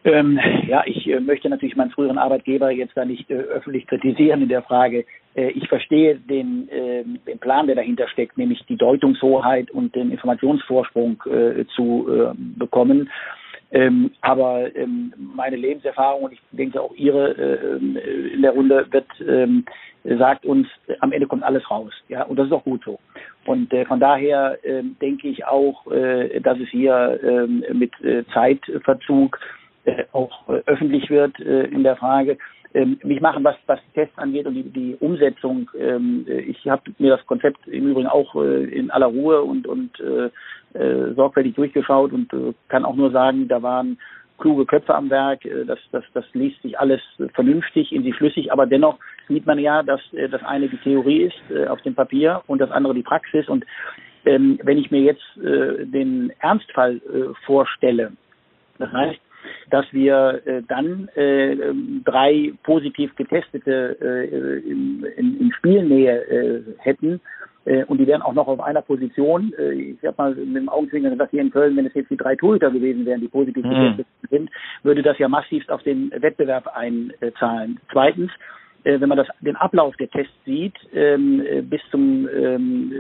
Ähm, 0.04 0.40
ja, 0.68 0.84
ich 0.86 1.08
äh, 1.08 1.20
möchte 1.20 1.50
natürlich 1.50 1.76
meinen 1.76 1.92
früheren 1.92 2.18
Arbeitgeber 2.18 2.72
jetzt 2.72 2.98
da 2.98 3.06
nicht 3.06 3.30
äh, 3.30 3.36
öffentlich 3.36 3.86
kritisieren 3.86 4.42
in 4.42 4.50
der 4.50 4.64
Frage. 4.64 5.06
Äh, 5.36 5.52
ich 5.52 5.68
verstehe 5.68 6.16
den, 6.16 6.68
ähm, 6.72 7.20
den 7.28 7.40
Plan, 7.40 7.68
der 7.68 7.76
dahinter 7.76 8.08
steckt, 8.08 8.38
nämlich 8.38 8.64
die 8.68 8.78
Deutungshoheit 8.78 9.72
und 9.72 9.96
den 9.96 10.12
Informationsvorsprung 10.12 11.24
äh, 11.26 11.66
zu 11.76 12.08
äh, 12.10 12.34
bekommen. 12.58 13.10
Ähm, 13.74 14.12
aber 14.20 14.76
ähm, 14.76 15.14
meine 15.18 15.56
Lebenserfahrung 15.56 16.24
und 16.24 16.34
ich 16.34 16.42
denke 16.52 16.82
auch 16.82 16.94
Ihre 16.94 17.32
äh, 17.32 18.34
in 18.34 18.42
der 18.42 18.52
Runde 18.52 18.86
wird 18.92 19.08
ähm, 19.26 19.64
sagt 20.04 20.46
uns, 20.46 20.68
am 21.00 21.12
Ende 21.12 21.28
kommt 21.28 21.44
alles 21.44 21.70
raus. 21.70 21.94
Ja, 22.10 22.24
und 22.24 22.38
das 22.38 22.48
ist 22.48 22.54
auch 22.54 22.64
gut 22.64 22.82
so. 22.84 23.00
Und 23.46 23.72
äh, 23.74 23.86
von 23.86 24.00
daher 24.00 24.58
äh, 24.64 24.84
denke 25.02 25.28
ich 25.28 25.46
auch, 25.46 25.90
äh, 25.92 26.40
dass 26.42 26.60
es 26.60 26.70
hier 26.70 27.20
äh, 27.24 27.74
mit 27.74 27.94
äh, 28.02 28.24
Zeitverzug 28.34 29.40
äh, 29.86 30.04
auch 30.12 30.50
äh, 30.50 30.62
öffentlich 30.66 31.10
wird 31.10 31.40
äh, 31.40 31.66
in 31.66 31.84
der 31.84 31.96
Frage. 31.96 32.38
Ähm, 32.74 32.98
mich 33.04 33.20
machen, 33.20 33.44
was, 33.44 33.56
was 33.66 33.80
die 33.90 34.00
Tests 34.00 34.18
angeht 34.18 34.46
und 34.46 34.54
die, 34.54 34.64
die 34.64 34.96
Umsetzung. 35.00 35.70
Ähm, 35.78 36.26
ich 36.28 36.66
habe 36.70 36.84
mir 37.00 37.18
das 37.18 37.26
Konzept 37.26 37.68
im 37.68 37.90
Übrigen 37.90 38.08
auch 38.08 38.34
äh, 38.36 38.64
in 38.64 38.90
aller 38.92 39.08
Ruhe 39.08 39.42
und, 39.42 39.68
und 39.68 40.00
äh, 40.00 40.30
äh, 40.78 41.14
sorgfältig 41.14 41.56
durchgeschaut 41.56 42.14
und 42.14 42.32
äh, 42.32 42.54
kann 42.70 42.86
auch 42.86 42.96
nur 42.96 43.12
sagen, 43.12 43.50
da 43.50 43.62
waren 43.62 43.98
kluge 44.38 44.66
Köpfe 44.66 44.96
am 44.96 45.10
Werk. 45.10 45.44
Äh, 45.44 45.66
das, 45.66 45.80
das, 45.92 46.06
das 46.14 46.26
liest 46.34 46.62
sich 46.62 46.80
alles 46.80 47.02
vernünftig, 47.34 47.92
in 47.92 48.04
sich 48.04 48.16
flüssig, 48.16 48.54
aber 48.54 48.66
dennoch 48.66 48.98
sieht 49.28 49.46
man 49.46 49.60
ja, 49.60 49.84
dass 49.84 50.02
äh, 50.14 50.30
das 50.30 50.44
eine 50.44 50.70
die 50.70 50.78
Theorie 50.78 51.24
ist 51.24 51.52
äh, 51.56 51.68
auf 51.68 51.82
dem 51.82 51.96
Papier 51.96 52.42
und 52.48 52.60
das 52.60 52.72
andere 52.72 52.94
die 52.94 53.04
Praxis. 53.04 53.50
Und 53.50 53.66
ähm, 54.26 54.60
wenn 54.64 54.78
ich 54.78 54.92
mir 54.92 55.02
jetzt 55.02 55.38
äh, 55.38 55.86
den 55.86 56.32
Ernstfall 56.40 56.98
äh, 56.98 57.34
vorstelle, 57.46 58.14
das 58.78 58.92
heißt, 58.92 59.20
dass 59.70 59.86
wir 59.92 60.42
äh, 60.46 60.62
dann 60.68 61.08
äh, 61.16 61.56
drei 62.06 62.54
positiv 62.64 63.16
getestete 63.16 63.98
äh, 64.02 64.70
in, 64.70 65.06
in, 65.18 65.40
in 65.40 65.54
Spielnähe 65.54 66.22
äh, 66.26 66.62
hätten. 66.80 67.22
Äh, 67.66 67.84
und 67.86 68.00
die 68.00 68.08
wären 68.08 68.22
auch 68.22 68.34
noch 68.34 68.48
auf 68.48 68.60
einer 68.60 68.82
Position. 68.82 69.54
Äh, 69.58 69.74
ich 69.74 70.04
habe 70.04 70.16
mal 70.18 70.36
mit 70.36 70.56
dem 70.56 70.70
Augenzwinkern 70.70 71.12
gesagt, 71.12 71.32
hier 71.32 71.42
in 71.42 71.52
Köln, 71.52 71.78
wenn 71.78 71.86
es 71.86 71.94
jetzt 71.94 72.10
die 72.10 72.18
drei 72.18 72.36
Torhüter 72.36 72.72
gewesen 72.72 73.06
wären, 73.06 73.22
die 73.22 73.28
positiv 73.28 73.64
mhm. 73.64 73.98
getestet 73.98 74.30
sind, 74.30 74.50
würde 74.84 75.04
das 75.04 75.18
ja 75.20 75.28
massivst 75.28 75.72
auf 75.72 75.84
den 75.84 76.12
Wettbewerb 76.16 76.68
einzahlen. 76.76 77.80
Zweitens, 77.92 78.32
äh, 78.84 79.00
wenn 79.00 79.10
man 79.10 79.18
das, 79.18 79.28
den 79.42 79.56
Ablauf 79.56 79.96
der 79.98 80.10
Tests 80.10 80.34
sieht, 80.46 80.74
ähm, 80.94 81.44
äh, 81.46 81.62
bis 81.62 81.82
zum 81.92 82.28
ähm, 82.30 82.92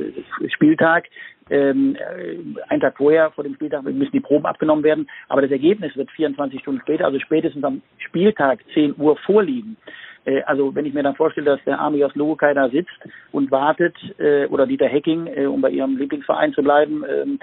äh, 0.00 0.48
Spieltag, 0.48 1.04
ähm, 1.50 1.96
äh, 1.96 2.36
einen 2.68 2.80
Tag 2.80 2.96
vorher, 2.96 3.30
vor 3.30 3.44
dem 3.44 3.54
Spieltag, 3.54 3.84
müssen 3.84 4.12
die 4.12 4.20
Proben 4.20 4.46
abgenommen 4.46 4.84
werden, 4.84 5.08
aber 5.28 5.42
das 5.42 5.50
Ergebnis 5.50 5.96
wird 5.96 6.10
24 6.12 6.60
Stunden 6.60 6.80
später, 6.80 7.04
also 7.04 7.18
spätestens 7.18 7.64
am 7.64 7.82
Spieltag 7.98 8.60
10 8.74 8.94
Uhr 8.98 9.16
vorliegen. 9.18 9.76
Äh, 10.24 10.42
also 10.42 10.74
wenn 10.74 10.86
ich 10.86 10.94
mir 10.94 11.02
dann 11.02 11.16
vorstelle, 11.16 11.46
dass 11.46 11.64
der 11.64 11.80
Amigas 11.80 12.14
Logokai 12.14 12.54
da 12.54 12.68
sitzt 12.68 12.98
und 13.32 13.50
wartet, 13.50 13.96
äh, 14.18 14.46
oder 14.46 14.66
Dieter 14.66 14.88
Hecking, 14.88 15.26
äh, 15.26 15.46
um 15.46 15.60
bei 15.60 15.70
ihrem 15.70 15.96
Lieblingsverein 15.96 16.52
zu 16.52 16.62
bleiben, 16.62 17.04
ähm, 17.08 17.38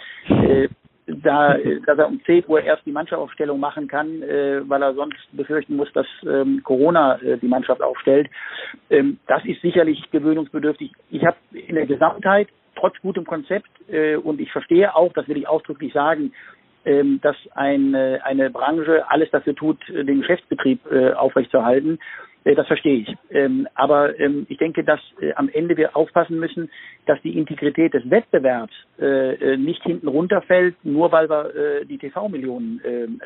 äh, 0.45 0.67
da, 1.07 1.57
dass 1.85 1.97
er 1.97 2.07
um 2.07 2.23
10 2.23 2.45
Uhr 2.47 2.61
erst 2.61 2.85
die 2.85 2.91
Mannschaftsaufstellung 2.91 3.59
machen 3.59 3.87
kann, 3.87 4.21
äh, 4.21 4.61
weil 4.67 4.81
er 4.81 4.93
sonst 4.93 5.17
befürchten 5.31 5.75
muss, 5.75 5.91
dass 5.93 6.07
ähm, 6.25 6.61
Corona 6.63 7.15
äh, 7.21 7.37
die 7.37 7.47
Mannschaft 7.47 7.81
aufstellt. 7.81 8.29
Ähm, 8.89 9.19
das 9.27 9.43
ist 9.45 9.61
sicherlich 9.61 10.09
gewöhnungsbedürftig. 10.11 10.91
Ich 11.09 11.25
habe 11.25 11.37
in 11.51 11.75
der 11.75 11.85
Gesamtheit 11.85 12.47
trotz 12.81 12.99
gutem 13.01 13.25
Konzept 13.25 13.69
äh, 13.89 14.15
und 14.15 14.41
ich 14.41 14.51
verstehe 14.51 14.93
auch, 14.93 15.13
das 15.13 15.27
will 15.27 15.37
ich 15.37 15.47
ausdrücklich 15.47 15.93
sagen, 15.93 16.33
ähm, 16.83 17.19
dass 17.21 17.37
eine, 17.53 18.21
eine 18.25 18.49
Branche 18.49 19.09
alles 19.09 19.29
dafür 19.31 19.55
tut, 19.55 19.77
den 19.87 20.21
Geschäftsbetrieb 20.21 20.79
äh, 20.91 21.13
aufrechtzuerhalten. 21.13 21.99
Äh, 22.43 22.55
das 22.55 22.67
verstehe 22.67 23.01
ich. 23.01 23.15
Ähm, 23.29 23.67
aber 23.75 24.19
ähm, 24.19 24.45
ich 24.49 24.57
denke, 24.57 24.83
dass 24.83 24.99
äh, 25.19 25.33
am 25.33 25.49
Ende 25.49 25.77
wir 25.77 25.95
aufpassen 25.95 26.39
müssen, 26.39 26.69
dass 27.05 27.21
die 27.21 27.37
Integrität 27.37 27.93
des 27.93 28.09
Wettbewerbs 28.09 28.73
äh, 28.99 29.57
nicht 29.57 29.83
hinten 29.83 30.07
runterfällt, 30.07 30.75
nur 30.83 31.11
weil 31.11 31.29
wir 31.29 31.85
die 31.85 31.97
TV-Millionen 31.97 32.81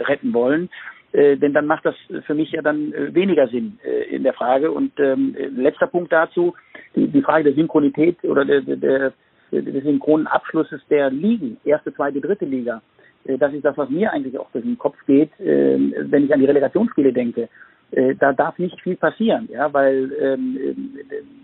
retten 0.07 0.33
wollen. 0.33 0.69
Denn 1.13 1.53
dann 1.53 1.65
macht 1.65 1.85
das 1.85 1.95
für 2.25 2.33
mich 2.33 2.51
ja 2.51 2.61
dann 2.61 2.93
weniger 3.13 3.47
Sinn 3.47 3.79
in 4.09 4.23
der 4.23 4.33
Frage. 4.33 4.71
Und 4.71 4.91
letzter 4.97 5.87
Punkt 5.87 6.11
dazu, 6.11 6.55
die 6.95 7.21
Frage 7.21 7.45
der 7.45 7.53
Synchronität 7.53 8.23
oder 8.23 8.43
der, 8.43 8.61
der, 8.61 9.13
des 9.51 9.83
synchronen 9.83 10.27
Abschlusses 10.27 10.81
der 10.89 11.09
Ligen, 11.09 11.57
erste, 11.63 11.93
zweite, 11.93 12.21
dritte 12.21 12.45
Liga. 12.45 12.81
Das 13.25 13.53
ist 13.53 13.65
das, 13.65 13.75
was 13.77 13.89
mir 13.89 14.11
eigentlich 14.11 14.37
auch 14.37 14.51
durch 14.51 14.63
den 14.63 14.77
Kopf 14.77 14.97
geht, 15.07 15.31
wenn 15.39 16.25
ich 16.25 16.33
an 16.33 16.39
die 16.39 16.45
Relegationsspiele 16.45 17.11
denke. 17.11 17.49
Äh, 17.91 18.15
da 18.15 18.33
darf 18.33 18.57
nicht 18.57 18.79
viel 18.81 18.95
passieren, 18.95 19.47
ja, 19.51 19.71
weil 19.71 20.11
ähm, 20.19 20.57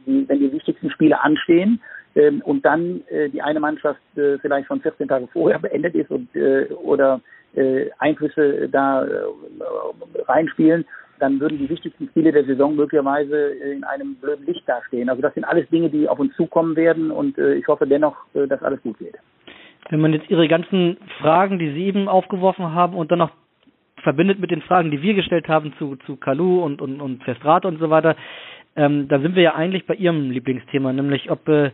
wenn 0.06 0.40
die 0.40 0.52
wichtigsten 0.52 0.90
Spiele 0.90 1.22
anstehen 1.22 1.80
ähm, 2.16 2.42
und 2.42 2.66
dann 2.66 3.02
äh, 3.08 3.30
die 3.30 3.42
eine 3.42 3.60
Mannschaft 3.60 4.02
äh, 4.18 4.38
vielleicht 4.40 4.68
schon 4.68 4.82
14 4.82 5.08
Tage 5.08 5.28
vorher 5.28 5.60
beendet 5.60 5.96
ist 5.96 6.10
und 6.10 6.36
äh, 6.36 6.66
oder 6.84 7.22
äh, 7.54 7.90
Einflüsse 8.00 8.68
da 8.70 9.06
äh, 9.06 9.24
reinspielen, 10.28 10.86
dann 11.22 11.40
würden 11.40 11.60
die 11.60 11.70
wichtigsten 11.70 12.08
Spiele 12.08 12.32
der 12.32 12.44
Saison 12.46 12.76
möglicherweise 12.76 13.50
in 13.50 13.84
einem 13.84 14.16
blöden 14.16 14.46
Licht 14.46 14.68
dastehen. 14.68 15.10
Also 15.10 15.22
das 15.22 15.34
sind 15.36 15.44
alles 15.44 15.70
Dinge, 15.70 15.90
die 15.90 16.10
auf 16.10 16.20
uns 16.20 16.36
zukommen 16.36 16.76
werden 16.76 17.12
und 17.12 17.38
äh, 17.38 17.54
ich 17.54 17.68
hoffe 17.68 17.86
dennoch, 17.86 18.16
äh, 18.34 18.48
dass 18.48 18.64
alles 18.64 18.82
gut 18.82 18.98
geht. 18.98 19.16
Wenn 19.90 20.02
man 20.02 20.14
jetzt 20.14 20.30
Ihre 20.30 20.48
ganzen 20.48 20.98
Fragen, 21.20 21.60
die 21.60 21.72
Sie 21.74 21.86
eben 21.86 22.08
aufgeworfen 22.08 22.74
haben 22.74 22.96
und 22.96 23.12
dann 23.12 23.20
noch 23.20 23.32
verbindet 24.02 24.40
mit 24.40 24.50
den 24.50 24.62
Fragen, 24.64 24.90
die 24.90 25.02
wir 25.02 25.14
gestellt 25.14 25.48
haben 25.48 25.74
zu, 25.78 25.96
zu 26.08 26.16
Kalu 26.16 26.64
und, 26.64 26.82
und, 26.82 27.02
und 27.02 27.24
Festrate 27.24 27.68
und 27.68 27.80
so 27.80 27.90
weiter, 27.90 28.16
ähm, 28.76 29.08
da 29.08 29.20
sind 29.20 29.36
wir 29.36 29.44
ja 29.44 29.56
eigentlich 29.56 29.86
bei 29.86 29.96
Ihrem 29.96 30.32
Lieblingsthema, 30.32 30.92
nämlich 30.92 31.30
ob, 31.30 31.48
äh, 31.48 31.72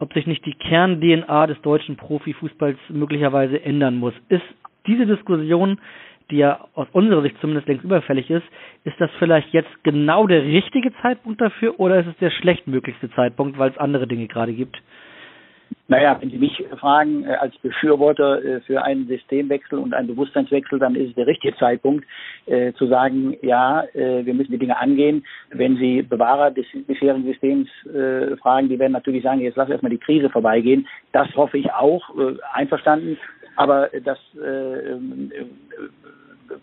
ob 0.00 0.12
sich 0.12 0.26
nicht 0.26 0.44
die 0.44 0.54
Kern-DNA 0.54 1.46
des 1.46 1.60
deutschen 1.62 1.96
Profifußballs 1.96 2.78
möglicherweise 2.88 3.62
ändern 3.62 3.96
muss. 3.96 4.14
Ist 4.28 4.42
diese 4.86 5.06
Diskussion, 5.06 5.78
die 6.30 6.38
ja 6.38 6.66
aus 6.74 6.86
unserer 6.92 7.22
Sicht 7.22 7.36
zumindest 7.40 7.68
längst 7.68 7.84
überfällig 7.84 8.30
ist, 8.30 8.44
ist 8.84 9.00
das 9.00 9.10
vielleicht 9.18 9.52
jetzt 9.52 9.70
genau 9.82 10.26
der 10.26 10.42
richtige 10.42 10.92
Zeitpunkt 11.00 11.40
dafür 11.40 11.78
oder 11.80 12.00
ist 12.00 12.06
es 12.08 12.16
der 12.18 12.30
schlechtmöglichste 12.30 13.10
Zeitpunkt, 13.12 13.58
weil 13.58 13.70
es 13.70 13.78
andere 13.78 14.06
Dinge 14.06 14.26
gerade 14.26 14.52
gibt? 14.52 14.78
Naja, 15.90 16.18
wenn 16.20 16.30
Sie 16.30 16.36
mich 16.36 16.62
fragen, 16.78 17.24
äh, 17.24 17.32
als 17.32 17.56
Befürworter 17.58 18.44
äh, 18.44 18.60
für 18.60 18.82
einen 18.82 19.06
Systemwechsel 19.06 19.78
und 19.78 19.94
einen 19.94 20.08
Bewusstseinswechsel, 20.08 20.78
dann 20.78 20.94
ist 20.94 21.10
es 21.10 21.14
der 21.14 21.26
richtige 21.26 21.56
Zeitpunkt, 21.56 22.06
äh, 22.44 22.74
zu 22.74 22.86
sagen, 22.88 23.36
ja, 23.40 23.84
äh, 23.94 24.24
wir 24.24 24.34
müssen 24.34 24.52
die 24.52 24.58
Dinge 24.58 24.78
angehen. 24.78 25.24
Wenn 25.50 25.76
Sie 25.76 26.02
Bewahrer 26.02 26.50
des 26.50 26.66
bisherigen 26.86 27.24
Systems 27.24 27.68
äh, 27.86 28.36
fragen, 28.36 28.68
die 28.68 28.78
werden 28.78 28.92
natürlich 28.92 29.22
sagen, 29.22 29.40
jetzt 29.40 29.56
lass 29.56 29.70
erstmal 29.70 29.90
die 29.90 29.98
Krise 29.98 30.28
vorbeigehen. 30.28 30.86
Das 31.12 31.34
hoffe 31.34 31.56
ich 31.56 31.72
auch, 31.72 32.02
äh, 32.18 32.36
einverstanden. 32.52 33.16
Aber 33.56 33.90
das 34.04 34.18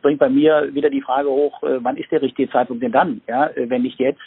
bringt 0.06 0.20
bei 0.20 0.30
mir 0.30 0.70
wieder 0.76 0.92
die 0.92 1.02
Frage 1.02 1.30
hoch, 1.30 1.64
wann 1.64 1.98
ist 1.98 2.12
der 2.12 2.22
richtige 2.22 2.48
Zeitpunkt 2.52 2.84
denn 2.84 2.92
dann? 2.92 3.22
Ja, 3.28 3.50
wenn 3.56 3.82
nicht 3.82 3.98
jetzt. 3.98 4.22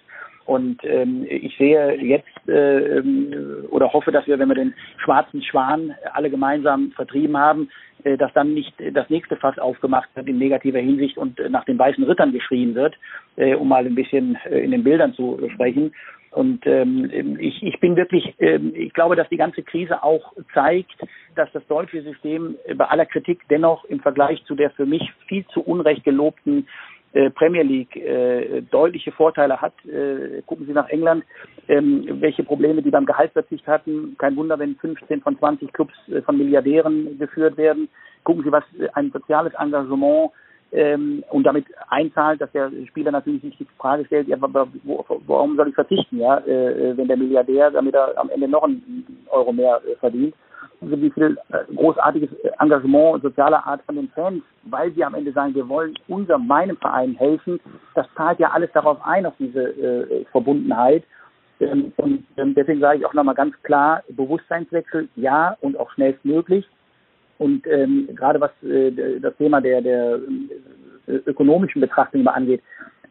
Und 0.44 0.82
ähm, 0.82 1.24
ich 1.28 1.56
sehe 1.58 1.94
jetzt 2.02 2.26
äh, 2.48 2.96
ähm, 2.98 3.66
oder 3.70 3.92
hoffe, 3.92 4.10
dass 4.10 4.26
wir, 4.26 4.38
wenn 4.38 4.48
wir 4.48 4.54
den 4.54 4.74
schwarzen 4.96 5.42
Schwan 5.42 5.94
alle 6.14 6.30
gemeinsam 6.30 6.90
vertrieben 6.92 7.36
haben, 7.36 7.64
äh, 7.64 7.68
dass 8.04 8.32
dann 8.32 8.54
nicht 8.54 8.74
das 8.92 9.08
nächste 9.10 9.36
Fass 9.36 9.58
aufgemacht 9.58 10.08
wird 10.14 10.28
in 10.28 10.38
negativer 10.38 10.78
Hinsicht 10.78 11.18
und 11.18 11.38
äh, 11.40 11.48
nach 11.48 11.64
den 11.64 11.78
weißen 11.78 12.04
Rittern 12.04 12.32
geschrien 12.32 12.74
wird, 12.74 12.94
äh, 13.36 13.54
um 13.54 13.68
mal 13.68 13.86
ein 13.86 13.94
bisschen 13.94 14.38
äh, 14.50 14.60
in 14.60 14.70
den 14.70 14.84
Bildern 14.84 15.14
zu 15.14 15.40
sprechen. 15.54 15.92
Und 16.30 16.66
ähm, 16.66 17.38
ich, 17.40 17.62
ich 17.62 17.80
bin 17.80 17.96
wirklich, 17.96 18.34
ähm, 18.38 18.72
ich 18.74 18.92
glaube, 18.92 19.16
dass 19.16 19.28
die 19.30 19.38
ganze 19.38 19.62
Krise 19.62 20.02
auch 20.02 20.32
zeigt, 20.52 20.94
dass 21.34 21.50
das 21.52 21.66
deutsche 21.68 22.02
System 22.02 22.56
bei 22.76 22.84
aller 22.84 23.06
Kritik 23.06 23.40
dennoch 23.48 23.84
im 23.86 24.00
Vergleich 24.00 24.44
zu 24.44 24.54
der 24.54 24.70
für 24.70 24.86
mich 24.86 25.10
viel 25.26 25.46
zu 25.48 25.62
unrecht 25.62 26.04
gelobten 26.04 26.58
äh, 26.58 26.62
Premier 27.30 27.62
League 27.62 27.96
äh, 27.96 28.62
deutliche 28.62 29.12
Vorteile 29.12 29.60
hat. 29.60 29.72
Äh, 29.86 30.42
gucken 30.46 30.66
Sie 30.66 30.72
nach 30.72 30.88
England, 30.88 31.24
ähm, 31.68 32.06
welche 32.20 32.44
Probleme 32.44 32.82
die 32.82 32.90
beim 32.90 33.06
Gehaltsverzicht 33.06 33.66
hatten. 33.66 34.16
Kein 34.18 34.36
Wunder, 34.36 34.58
wenn 34.58 34.76
15 34.76 35.22
von 35.22 35.38
20 35.38 35.72
Clubs 35.72 35.94
äh, 36.08 36.22
von 36.22 36.36
Milliardären 36.36 37.18
geführt 37.18 37.56
werden. 37.56 37.88
Gucken 38.24 38.44
Sie, 38.44 38.52
was 38.52 38.64
äh, 38.78 38.88
ein 38.94 39.10
soziales 39.10 39.54
Engagement 39.54 40.32
ähm, 40.72 41.24
und 41.30 41.44
damit 41.44 41.64
einzahlt, 41.88 42.40
dass 42.40 42.52
der 42.52 42.70
Spieler 42.88 43.10
natürlich 43.10 43.40
sich 43.42 43.56
die 43.56 43.66
Frage 43.78 44.04
stellt, 44.04 44.28
ja, 44.28 44.36
warum 44.38 45.56
soll 45.56 45.68
ich 45.68 45.74
verzichten, 45.74 46.18
ja, 46.18 46.38
äh, 46.40 46.94
wenn 46.96 47.08
der 47.08 47.16
Milliardär, 47.16 47.70
damit 47.70 47.94
er 47.94 48.18
am 48.18 48.28
Ende 48.28 48.48
noch 48.48 48.64
einen 48.64 49.26
Euro 49.30 49.52
mehr 49.52 49.80
äh, 49.86 49.96
verdient 49.96 50.34
wie 50.80 51.10
viel 51.10 51.36
äh, 51.50 51.74
großartiges 51.74 52.30
Engagement 52.58 53.22
sozialer 53.22 53.66
Art 53.66 53.82
von 53.82 53.96
den 53.96 54.08
Fans, 54.10 54.42
weil 54.64 54.92
sie 54.92 55.04
am 55.04 55.14
Ende 55.14 55.32
sagen, 55.32 55.54
wir 55.54 55.68
wollen 55.68 55.94
unserem, 56.06 56.46
meinem 56.46 56.76
Verein 56.76 57.14
helfen. 57.14 57.58
Das 57.94 58.06
zahlt 58.16 58.38
ja 58.38 58.50
alles 58.50 58.70
darauf 58.72 58.98
ein, 59.04 59.26
auf 59.26 59.34
diese 59.38 59.62
äh, 59.62 60.24
Verbundenheit. 60.30 61.04
Ähm, 61.60 61.92
und 61.96 62.24
ähm, 62.36 62.54
deswegen 62.54 62.80
sage 62.80 62.98
ich 63.00 63.06
auch 63.06 63.14
nochmal 63.14 63.34
ganz 63.34 63.54
klar, 63.62 64.02
Bewusstseinswechsel 64.10 65.08
ja 65.16 65.56
und 65.60 65.76
auch 65.76 65.90
schnellstmöglich. 65.92 66.66
Und 67.38 67.66
ähm, 67.66 68.08
gerade 68.14 68.40
was 68.40 68.50
äh, 68.62 69.20
das 69.20 69.36
Thema 69.36 69.60
der, 69.60 69.80
der 69.80 70.18
äh, 71.06 71.12
ökonomischen 71.26 71.80
Betrachtung 71.80 72.20
immer 72.20 72.34
angeht, 72.34 72.62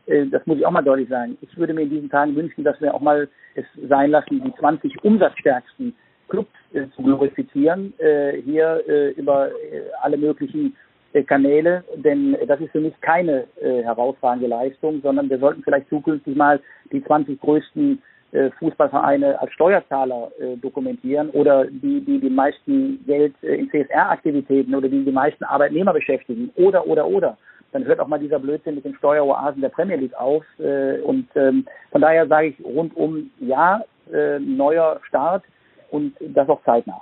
äh, 0.06 0.26
das 0.28 0.46
muss 0.46 0.58
ich 0.58 0.66
auch 0.66 0.72
mal 0.72 0.82
deutlich 0.82 1.10
sagen. 1.10 1.38
Ich 1.42 1.58
würde 1.58 1.74
mir 1.74 1.82
in 1.82 1.90
diesen 1.90 2.10
Tagen 2.10 2.36
wünschen, 2.36 2.64
dass 2.64 2.80
wir 2.82 2.94
auch 2.94 3.02
mal 3.02 3.28
es 3.56 3.66
sein 3.90 4.12
lassen, 4.12 4.42
die 4.44 4.54
20 4.56 5.04
umsatzstärksten 5.04 5.96
Clubs 6.28 6.52
äh, 6.74 6.84
zu 6.96 7.04
glorifizieren, 7.04 7.94
äh, 8.00 8.42
hier 8.42 8.84
äh, 8.88 9.10
über 9.12 9.50
äh, 9.50 9.82
alle 10.02 10.18
möglichen 10.18 10.76
äh, 11.14 11.24
Kanäle, 11.24 11.84
denn 11.96 12.38
das 12.48 12.60
ist 12.60 12.72
für 12.72 12.82
mich 12.82 13.00
keine 13.02 13.46
äh, 13.62 13.84
herausragende 13.84 14.48
Leistung, 14.48 15.02
sondern 15.02 15.30
wir 15.30 15.40
sollten 15.40 15.64
vielleicht 15.64 15.90
zukünftig 15.90 16.36
mal 16.36 16.60
die 16.92 17.04
20 17.04 17.40
größten 17.40 18.02
äh, 18.32 18.50
Fußballvereine 18.60 19.40
als 19.40 19.52
Steuerzahler 19.54 20.32
äh, 20.40 20.58
dokumentieren 20.58 21.30
oder 21.30 21.66
die, 21.66 22.02
die 22.02 22.20
die 22.20 22.30
meisten 22.30 23.04
Geld 23.06 23.34
äh, 23.42 23.56
in 23.56 23.70
CSR-Aktivitäten 23.70 24.76
oder 24.76 24.90
die 24.90 25.06
die 25.06 25.12
meisten 25.12 25.46
Arbeitnehmer 25.46 25.94
beschäftigen 25.94 26.52
oder, 26.56 26.86
oder, 26.86 27.08
oder. 27.08 27.38
Dann 27.72 27.86
hört 27.86 28.00
auch 28.00 28.08
mal 28.08 28.20
dieser 28.20 28.40
Blödsinn 28.40 28.76
mit 28.76 28.86
den 28.86 28.96
Steueroasen 28.96 29.62
der 29.62 29.70
Premier 29.70 29.96
League 29.96 30.14
auf. 30.16 30.44
Äh, 30.60 31.00
und 31.00 31.28
ähm, 31.36 31.66
von 31.92 32.02
daher 32.02 32.28
sage 32.28 32.48
ich 32.48 32.66
rundum 32.66 33.32
ja, 33.40 33.82
äh, 34.12 34.40
neuer 34.40 35.00
Start 35.08 35.44
und 35.90 36.16
das 36.20 36.50
auch 36.50 36.62
zeitnah. 36.64 37.02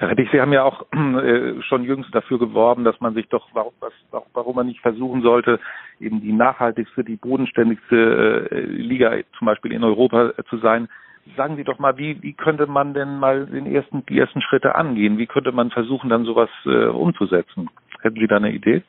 Herr 0.00 0.08
Rettich, 0.08 0.30
Sie 0.32 0.40
haben 0.40 0.54
ja 0.54 0.64
auch 0.64 0.86
äh, 0.92 1.60
schon 1.60 1.84
jüngst 1.84 2.14
dafür 2.14 2.38
geworben, 2.38 2.84
dass 2.84 2.98
man 3.00 3.12
sich 3.12 3.28
doch, 3.28 3.48
warum, 3.52 3.74
was, 3.80 3.92
warum 4.32 4.56
man 4.56 4.66
nicht 4.66 4.80
versuchen 4.80 5.20
sollte, 5.20 5.60
eben 6.00 6.22
die 6.22 6.32
nachhaltigste, 6.32 7.04
die 7.04 7.16
bodenständigste 7.16 8.48
äh, 8.50 8.60
Liga 8.60 9.12
zum 9.36 9.46
Beispiel 9.46 9.72
in 9.72 9.84
Europa 9.84 10.30
äh, 10.30 10.44
zu 10.48 10.56
sein. 10.56 10.88
Sagen 11.36 11.56
Sie 11.56 11.64
doch 11.64 11.78
mal, 11.78 11.98
wie, 11.98 12.22
wie 12.22 12.32
könnte 12.32 12.66
man 12.66 12.94
denn 12.94 13.18
mal 13.18 13.44
den 13.44 13.66
ersten, 13.66 14.06
die 14.06 14.18
ersten 14.18 14.40
Schritte 14.40 14.74
angehen? 14.74 15.18
Wie 15.18 15.26
könnte 15.26 15.52
man 15.52 15.70
versuchen, 15.70 16.08
dann 16.08 16.24
sowas 16.24 16.48
äh, 16.64 16.86
umzusetzen? 16.86 17.68
Hätten 18.00 18.18
Sie 18.18 18.26
da 18.26 18.36
eine 18.36 18.52
Idee? 18.52 18.82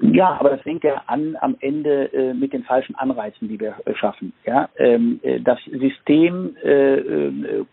Ja, 0.00 0.36
aber 0.38 0.50
das 0.50 0.60
fängt 0.60 0.84
ja 0.84 1.02
an 1.06 1.36
am 1.40 1.56
Ende 1.60 2.12
äh, 2.12 2.32
mit 2.32 2.52
den 2.52 2.62
falschen 2.62 2.94
Anreizen, 2.94 3.48
die 3.48 3.58
wir 3.58 3.74
äh, 3.84 3.94
schaffen. 3.94 4.32
Ja, 4.46 4.68
ähm, 4.76 5.18
äh, 5.24 5.40
das 5.40 5.58
System 5.64 6.56
äh, 6.62 6.98
äh, 6.98 7.64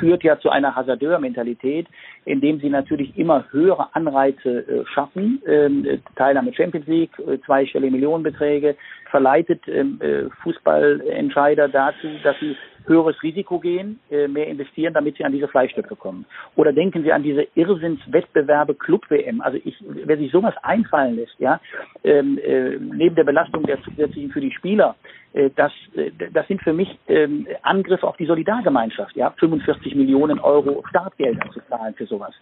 führt 0.00 0.24
ja 0.24 0.38
zu 0.40 0.50
einer 0.50 0.74
Hasardeur-Mentalität, 0.74 1.86
indem 2.24 2.58
sie 2.58 2.70
natürlich 2.70 3.16
immer 3.16 3.44
höhere 3.52 3.94
Anreize 3.94 4.66
äh, 4.66 4.84
schaffen. 4.86 5.40
Ähm, 5.46 5.86
Teilnahme 6.16 6.52
Champions 6.52 6.88
League, 6.88 7.12
zweistellige 7.46 7.92
Millionenbeträge, 7.92 8.74
verleitet 9.10 9.60
ähm, 9.68 10.00
Fußballentscheider 10.42 11.68
dazu, 11.68 12.08
dass 12.24 12.34
sie 12.40 12.56
höheres 12.86 13.22
Risiko 13.22 13.58
gehen, 13.58 13.98
äh, 14.10 14.28
mehr 14.28 14.46
investieren, 14.46 14.94
damit 14.94 15.16
sie 15.16 15.24
an 15.24 15.32
diese 15.32 15.48
Fleischstücke 15.48 15.96
kommen. 15.96 16.26
Oder 16.56 16.72
denken 16.72 17.02
Sie 17.02 17.12
an 17.12 17.22
diese 17.22 17.46
Irrsinnswettbewerbe 17.54 18.74
Club-WM. 18.74 19.40
Also 19.40 19.58
ich, 19.64 19.76
wer 19.80 20.16
sich 20.16 20.30
sowas 20.30 20.54
einfallen 20.62 21.16
lässt, 21.16 21.38
ja, 21.38 21.60
ähm, 22.02 22.38
äh, 22.38 22.76
neben 22.78 23.14
der 23.14 23.24
Belastung 23.24 23.64
der 23.64 23.82
zusätzlichen 23.82 24.30
für 24.30 24.40
die 24.40 24.52
Spieler, 24.52 24.96
äh, 25.32 25.50
das, 25.56 25.72
äh, 25.94 26.10
das 26.32 26.46
sind 26.48 26.62
für 26.62 26.72
mich 26.72 26.98
ähm, 27.08 27.46
Angriffe 27.62 28.06
auf 28.06 28.16
die 28.16 28.26
Solidargemeinschaft, 28.26 29.16
ja, 29.16 29.30
45 29.38 29.94
Millionen 29.94 30.38
Euro 30.38 30.82
Startgelder 30.88 31.50
zu 31.52 31.60
zahlen 31.68 31.94
für 31.94 32.06
sowas 32.06 32.34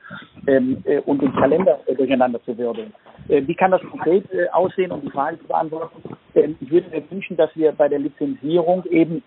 ähm, 0.47 0.83
äh, 0.85 0.99
und 1.01 1.23
den 1.23 1.33
Kalender 1.33 1.81
äh, 1.87 1.95
durcheinander 1.95 2.43
zu 2.45 2.57
wirbeln. 2.57 2.93
Äh, 3.29 3.43
wie 3.47 3.55
kann 3.55 3.71
das 3.71 3.83
konkret 3.83 4.31
äh, 4.33 4.49
aussehen, 4.49 4.91
um 4.91 5.01
die 5.01 5.11
Frage 5.11 5.39
zu 5.39 5.47
beantworten? 5.47 6.03
Äh, 6.35 6.51
ich 6.61 6.71
würde 6.71 6.91
mir 6.91 7.03
wünschen, 7.11 7.37
dass 7.37 7.55
wir 7.57 7.73
bei 7.73 7.89
der 7.89 7.99
Lizenzierung 7.99 8.85
eben 8.91 9.23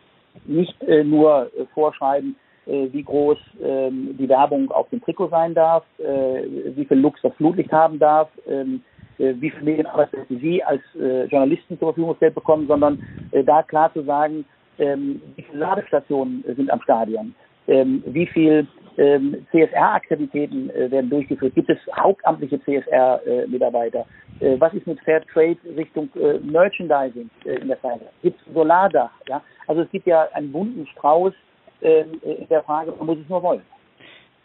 nicht 0.46 0.82
äh, 0.84 1.04
nur 1.04 1.52
äh, 1.56 1.66
vorschreiben, 1.74 2.36
äh, 2.66 2.88
wie 2.92 3.04
groß 3.04 3.38
ähm, 3.64 4.16
die 4.18 4.30
Werbung 4.30 4.72
auf 4.72 4.90
dem 4.90 5.02
Trikot 5.02 5.30
sein 5.30 5.54
darf, 5.54 5.84
äh, 6.00 6.44
wie 6.76 6.86
viel 6.86 6.98
Lux 6.98 7.22
das 7.22 7.34
Flutlicht 7.36 7.72
haben 7.72 8.00
darf, 8.00 8.30
ähm, 8.48 8.82
äh, 9.18 9.34
wie 9.40 9.52
viele 9.52 9.64
Medienarbeitsplätze 9.64 10.38
Sie 10.38 10.64
als 10.64 10.82
äh, 10.96 11.26
Journalisten 11.26 11.80
zur 11.80 11.90
Verfügung 11.90 12.12
gestellt 12.12 12.36
bekommen, 12.36 12.68
sondern 12.68 13.02
äh, 13.32 13.44
da 13.44 13.64
klar 13.64 13.94
zu 13.94 14.04
sagen, 14.04 14.46
ähm, 14.78 15.22
wie 15.36 15.44
viele 15.44 15.60
Ladestationen 15.60 16.44
sind 16.56 16.70
am 16.72 16.82
Stadion, 16.82 17.34
ähm, 17.68 18.04
wie 18.08 18.28
viel 18.28 18.68
ähm, 18.98 19.46
CSR-Aktivitäten 19.52 20.70
äh, 20.70 20.90
werden 20.90 21.10
durchgeführt, 21.10 21.56
gibt 21.56 21.70
es 21.70 21.78
hauptamtliche 21.98 22.60
CSR-Mitarbeiter, 22.62 24.06
äh, 24.40 24.56
was 24.60 24.74
ist 24.74 24.88
mit 24.88 25.00
Fair 25.02 25.22
Trade 25.26 25.58
Richtung 25.76 26.10
äh, 26.16 26.40
Merchandising 26.40 27.30
äh, 27.46 27.56
in 27.56 27.68
der 27.68 27.82
Zeit, 27.82 28.00
gibt 28.22 28.40
es 28.40 28.54
Solardach, 28.54 29.12
ja, 29.28 29.42
also 29.68 29.82
es 29.82 29.90
gibt 29.92 30.08
ja 30.08 30.28
einen 30.34 30.52
bunten 30.52 30.88
Strauß 30.88 31.34
ähm, 31.82 32.22
in 32.24 32.48
der 32.48 32.64
Frage, 32.64 32.94
man 32.98 33.08
muss 33.08 33.18
es 33.20 33.30
nur 33.30 33.44
wollen. 33.44 33.62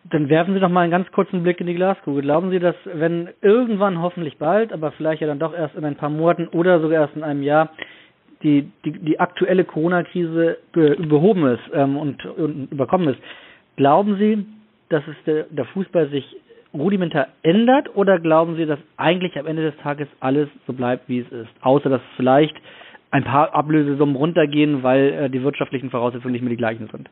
Dann 0.04 0.30
werfen 0.30 0.54
Sie 0.54 0.60
doch 0.60 0.70
mal 0.70 0.80
einen 0.80 0.90
ganz 0.90 1.10
kurzen 1.12 1.42
Blick 1.42 1.60
in 1.60 1.66
die 1.66 1.74
Glaskugel. 1.74 2.22
Glauben 2.22 2.50
Sie, 2.50 2.58
dass 2.58 2.74
wenn 2.84 3.28
irgendwann, 3.42 4.00
hoffentlich 4.00 4.38
bald, 4.38 4.72
aber 4.72 4.92
vielleicht 4.92 5.20
ja 5.20 5.26
dann 5.26 5.38
doch 5.38 5.54
erst 5.54 5.74
in 5.74 5.84
ein 5.84 5.96
paar 5.96 6.08
Monaten 6.08 6.48
oder 6.48 6.80
sogar 6.80 7.02
erst 7.02 7.16
in 7.16 7.22
einem 7.22 7.42
Jahr, 7.42 7.68
die, 8.42 8.70
die, 8.84 8.92
die 8.92 9.20
aktuelle 9.20 9.64
Corona-Krise 9.64 10.58
behoben 10.72 11.46
ist 11.46 11.62
ähm, 11.74 11.96
und, 11.96 12.24
und 12.24 12.72
überkommen 12.72 13.08
ist, 13.08 13.20
glauben 13.76 14.16
Sie, 14.18 14.46
dass 14.88 15.02
es 15.06 15.16
der, 15.26 15.44
der 15.50 15.66
Fußball 15.66 16.08
sich 16.08 16.24
rudimentar 16.72 17.28
ändert 17.42 17.94
oder 17.96 18.18
glauben 18.18 18.56
Sie, 18.56 18.66
dass 18.66 18.78
eigentlich 18.96 19.38
am 19.38 19.46
Ende 19.46 19.62
des 19.62 19.76
Tages 19.78 20.08
alles 20.20 20.48
so 20.66 20.72
bleibt, 20.72 21.08
wie 21.08 21.20
es 21.20 21.30
ist? 21.32 21.50
Außer 21.60 21.88
dass 21.88 22.00
vielleicht 22.16 22.56
ein 23.10 23.24
paar 23.24 23.54
Ablösesummen 23.54 24.16
runtergehen, 24.16 24.82
weil 24.82 25.12
äh, 25.12 25.30
die 25.30 25.42
wirtschaftlichen 25.42 25.90
Voraussetzungen 25.90 26.32
nicht 26.32 26.42
mehr 26.42 26.50
die 26.50 26.56
gleichen 26.56 26.88
sind. 26.92 27.08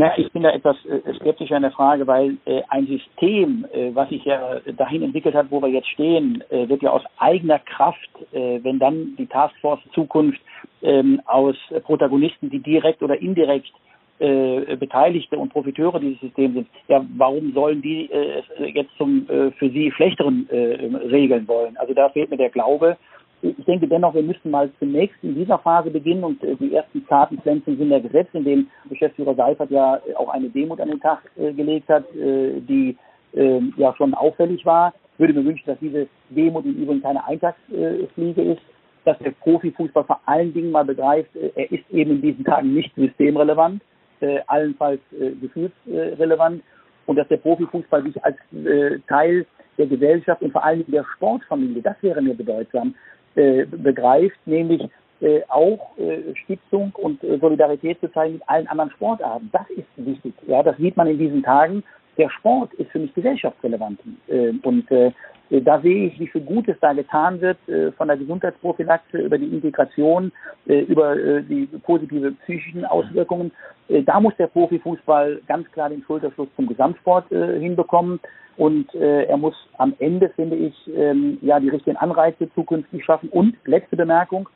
Na, 0.00 0.16
ich 0.16 0.32
bin 0.32 0.44
da 0.44 0.50
etwas 0.50 0.78
äh, 0.86 1.12
skeptischer 1.16 1.56
in 1.56 1.62
der 1.62 1.72
Frage, 1.72 2.06
weil 2.06 2.38
äh, 2.46 2.62
ein 2.70 2.86
System, 2.86 3.66
äh, 3.70 3.94
was 3.94 4.08
sich 4.08 4.24
ja 4.24 4.58
dahin 4.78 5.02
entwickelt 5.02 5.34
hat, 5.34 5.50
wo 5.50 5.60
wir 5.60 5.68
jetzt 5.68 5.88
stehen, 5.88 6.42
äh, 6.48 6.66
wird 6.70 6.80
ja 6.80 6.88
aus 6.88 7.02
eigener 7.18 7.58
Kraft, 7.58 8.08
äh, 8.32 8.60
wenn 8.62 8.78
dann 8.78 9.14
die 9.18 9.26
Taskforce 9.26 9.80
Zukunft 9.92 10.40
ähm, 10.80 11.20
aus 11.26 11.54
Protagonisten, 11.84 12.48
die 12.48 12.60
direkt 12.60 13.02
oder 13.02 13.20
indirekt 13.20 13.74
äh, 14.20 14.74
Beteiligte 14.76 15.36
und 15.36 15.52
Profiteure 15.52 16.00
dieses 16.00 16.20
Systems 16.20 16.54
sind, 16.54 16.68
ja, 16.88 17.04
warum 17.18 17.52
sollen 17.52 17.82
die 17.82 18.10
äh, 18.10 18.42
jetzt 18.72 18.96
zum 18.96 19.26
für 19.26 19.68
sie 19.68 19.92
schlechteren 19.92 20.48
regeln 20.50 21.46
wollen? 21.46 21.76
Also 21.76 21.92
da 21.92 22.08
fehlt 22.08 22.30
mir 22.30 22.38
der 22.38 22.48
Glaube. 22.48 22.96
Ich 23.42 23.64
denke 23.64 23.88
dennoch, 23.88 24.14
wir 24.14 24.22
müssen 24.22 24.50
mal 24.50 24.70
zunächst 24.78 25.16
in 25.22 25.34
dieser 25.34 25.58
Phase 25.58 25.90
beginnen 25.90 26.24
und 26.24 26.42
äh, 26.44 26.56
die 26.56 26.74
ersten 26.74 27.06
zarten 27.08 27.38
Pflänzchen 27.38 27.78
sind 27.78 27.90
ja 27.90 27.98
gesetzt, 27.98 28.34
in 28.34 28.44
dem 28.44 28.66
Geschäftsführer 28.88 29.34
Seifert 29.34 29.70
ja 29.70 29.98
auch 30.16 30.28
eine 30.28 30.48
Demut 30.50 30.80
an 30.80 30.88
den 30.88 31.00
Tag 31.00 31.22
äh, 31.38 31.52
gelegt 31.52 31.88
hat, 31.88 32.04
äh, 32.14 32.60
die 32.60 32.96
äh, 33.34 33.60
ja 33.76 33.94
schon 33.96 34.14
auffällig 34.14 34.64
war. 34.66 34.92
Ich 35.14 35.20
würde 35.20 35.34
mir 35.34 35.44
wünschen, 35.44 35.66
dass 35.66 35.78
diese 35.78 36.06
Demut 36.28 36.64
im 36.64 36.74
Übrigen 36.74 37.02
keine 37.02 37.24
Eintagsfliege 37.26 38.42
ist, 38.42 38.62
dass 39.04 39.18
der 39.18 39.30
Profifußball 39.32 40.04
vor 40.04 40.20
allen 40.26 40.52
Dingen 40.52 40.70
mal 40.70 40.84
begreift, 40.84 41.34
äh, 41.36 41.50
er 41.54 41.72
ist 41.72 41.84
eben 41.90 42.12
in 42.12 42.22
diesen 42.22 42.44
Tagen 42.44 42.74
nicht 42.74 42.94
systemrelevant, 42.94 43.82
äh, 44.20 44.40
allenfalls 44.46 45.00
äh, 45.18 45.30
gefühlsrelevant 45.40 46.62
und 47.06 47.16
dass 47.16 47.28
der 47.28 47.38
Profifußball 47.38 48.02
sich 48.02 48.22
als 48.22 48.36
äh, 48.52 48.98
Teil 49.08 49.46
der 49.78 49.86
Gesellschaft 49.86 50.42
und 50.42 50.52
vor 50.52 50.62
allen 50.62 50.80
Dingen 50.80 50.92
der 50.92 51.06
Sportfamilie, 51.16 51.82
das 51.82 51.96
wäre 52.02 52.20
mir 52.20 52.34
bedeutsam, 52.34 52.94
äh, 53.34 53.64
begreift, 53.64 54.38
nämlich 54.46 54.88
äh, 55.20 55.42
auch 55.48 55.96
äh, 55.98 56.34
Stiftung 56.44 56.92
und 56.94 57.22
äh, 57.22 57.38
Solidarität 57.38 58.00
zu 58.00 58.10
zeigen 58.12 58.34
mit 58.34 58.48
allen 58.48 58.66
anderen 58.68 58.90
Sportarten. 58.92 59.50
Das 59.52 59.68
ist 59.70 59.86
wichtig. 59.96 60.34
Ja, 60.46 60.62
das 60.62 60.76
sieht 60.78 60.96
man 60.96 61.08
in 61.08 61.18
diesen 61.18 61.42
Tagen. 61.42 61.82
Der 62.20 62.28
Sport 62.28 62.74
ist 62.74 62.90
für 62.90 62.98
mich 62.98 63.14
gesellschaftsrelevant. 63.14 63.98
Äh, 64.28 64.52
und 64.62 64.90
äh, 64.90 65.10
da 65.48 65.80
sehe 65.80 66.08
ich, 66.08 66.20
wie 66.20 66.26
viel 66.26 66.42
Gutes 66.42 66.76
da 66.82 66.92
getan 66.92 67.40
wird, 67.40 67.56
äh, 67.66 67.92
von 67.92 68.08
der 68.08 68.18
Gesundheitsprophylaxe 68.18 69.16
über 69.16 69.38
die 69.38 69.46
Integration, 69.46 70.30
äh, 70.66 70.80
über 70.80 71.40
die 71.40 71.66
positive 71.82 72.32
psychischen 72.42 72.84
Auswirkungen. 72.84 73.52
Da 73.88 74.20
muss 74.20 74.36
der 74.36 74.48
Profifußball 74.48 75.40
ganz 75.48 75.70
klar 75.72 75.88
den 75.88 76.02
Schulterschluss 76.02 76.48
zum 76.56 76.68
Gesamtsport 76.68 77.28
hinbekommen. 77.30 78.20
Und 78.56 78.94
er 78.94 79.36
muss 79.36 79.56
am 79.78 79.94
Ende, 79.98 80.28
finde 80.28 80.54
ich, 80.54 80.74
ähm, 80.94 81.38
ja 81.40 81.58
die 81.58 81.70
richtigen 81.70 81.96
Anreize 81.96 82.48
zukünftig 82.54 83.04
schaffen. 83.04 83.30
Und 83.30 83.56
letzte 83.64 83.96
Bemerkung, 83.96 84.48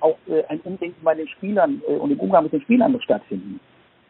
auch 0.00 0.18
ein 0.48 0.60
Umdenken 0.64 1.02
bei 1.02 1.14
den 1.14 1.28
Spielern 1.28 1.80
und 1.86 2.10
im 2.10 2.20
Umgang 2.20 2.42
mit 2.42 2.52
den 2.52 2.60
Spielern 2.60 2.92
muss 2.92 3.04
stattfinden. 3.04 3.60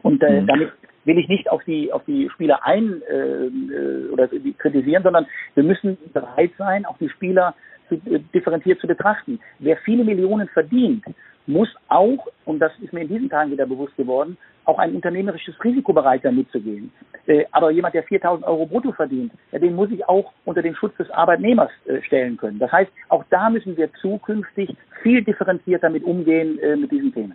Und 0.02 0.20
äh, 0.22 0.40
mhm. 0.40 0.46
damit 0.48 0.72
will 1.04 1.18
ich 1.18 1.28
nicht 1.28 1.50
auf 1.50 1.62
die 1.64 1.92
auf 1.92 2.04
die 2.04 2.28
Spieler 2.30 2.64
ein 2.64 3.02
äh, 3.10 3.46
äh 3.46 4.08
oder 4.10 4.28
kritisieren, 4.58 5.02
sondern 5.02 5.26
wir 5.54 5.64
müssen 5.64 5.98
bereit 6.12 6.52
sein, 6.58 6.86
auch 6.86 6.98
die 6.98 7.08
Spieler 7.08 7.54
zu, 7.88 7.96
äh, 8.10 8.20
differenziert 8.34 8.80
zu 8.80 8.86
betrachten. 8.86 9.40
Wer 9.58 9.76
viele 9.78 10.04
Millionen 10.04 10.48
verdient, 10.48 11.04
muss 11.46 11.68
auch, 11.88 12.28
und 12.44 12.60
das 12.60 12.72
ist 12.80 12.92
mir 12.92 13.00
in 13.00 13.08
diesen 13.08 13.28
Tagen 13.28 13.50
wieder 13.50 13.66
bewusst 13.66 13.96
geworden, 13.96 14.36
auch 14.64 14.78
ein 14.78 14.94
unternehmerisches 14.94 15.54
Risiko 15.64 15.92
bereit 15.92 16.22
sein 16.22 16.36
mitzugehen. 16.36 16.92
Äh, 17.26 17.44
aber 17.50 17.70
jemand, 17.70 17.94
der 17.94 18.04
4.000 18.04 18.44
Euro 18.44 18.66
brutto 18.66 18.92
verdient, 18.92 19.32
ja, 19.50 19.58
den 19.58 19.74
muss 19.74 19.90
ich 19.90 20.08
auch 20.08 20.32
unter 20.44 20.62
den 20.62 20.74
Schutz 20.74 20.96
des 20.96 21.10
Arbeitnehmers 21.10 21.70
äh, 21.86 22.00
stellen 22.02 22.36
können. 22.36 22.58
Das 22.58 22.70
heißt, 22.70 22.90
auch 23.08 23.24
da 23.30 23.50
müssen 23.50 23.76
wir 23.76 23.92
zukünftig 23.94 24.74
viel 25.02 25.22
differenzierter 25.22 25.90
mit 25.90 26.04
umgehen 26.04 26.58
äh, 26.60 26.76
mit 26.76 26.92
diesen 26.92 27.12
Themen. 27.12 27.34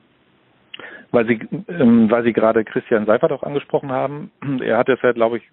Weil 1.11 1.25
Sie, 1.27 1.39
ähm, 1.69 2.09
weil 2.11 2.23
Sie 2.23 2.33
gerade 2.33 2.63
Christian 2.63 3.05
Seifert 3.05 3.31
auch 3.31 3.43
angesprochen 3.43 3.91
haben, 3.91 4.31
er 4.61 4.77
hat 4.77 4.89
ja, 4.89 5.11
glaube 5.13 5.37
ich, 5.37 5.43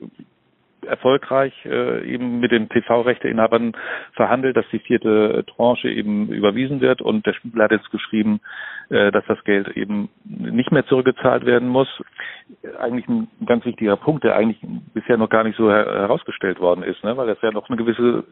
erfolgreich 0.85 1.53
äh, 1.65 2.05
eben 2.07 2.41
mit 2.41 2.53
den 2.53 2.69
TV-Rechteinhabern 2.69 3.73
verhandelt, 4.13 4.57
dass 4.57 4.69
die 4.71 4.79
vierte 4.79 5.45
Tranche 5.57 5.89
eben 5.89 6.29
überwiesen 6.29 6.81
wird 6.81 7.03
und 7.03 7.27
der 7.27 7.33
Spieler 7.35 7.65
hat 7.65 7.73
jetzt 7.73 7.91
geschrieben, 7.91 8.41
äh, 8.91 9.11
dass 9.11 9.25
das 9.27 9.43
Geld 9.45 9.69
eben 9.77 10.09
nicht 10.25 10.73
mehr 10.73 10.87
zurückgezahlt 10.87 11.47
werden 11.47 11.69
muss. 11.69 11.89
Eigentlich 12.79 13.09
ein 13.09 13.29
ganz 13.47 13.65
wichtiger 13.65 13.97
Punkt, 13.97 14.25
der 14.25 14.37
eigentlich 14.37 14.61
bisher 14.93 15.17
noch 15.17 15.31
gar 15.31 15.45
nicht 15.45 15.57
so 15.57 15.71
her 15.71 15.87
herausgestellt 15.87 16.61
worden 16.61 16.83
ist, 16.83 17.03
ne? 17.05 17.17
weil 17.17 17.27
das 17.27 17.41
ja 17.43 17.51
noch 17.51 17.69
eine 17.69 17.79
gewisse 17.79 18.25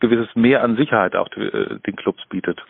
gewisses 0.00 0.34
Mehr 0.34 0.62
an 0.62 0.76
Sicherheit 0.76 1.16
auch 1.16 1.28
äh, 1.36 1.78
den 1.86 1.96
Clubs 1.96 2.24
bietet. 2.28 2.62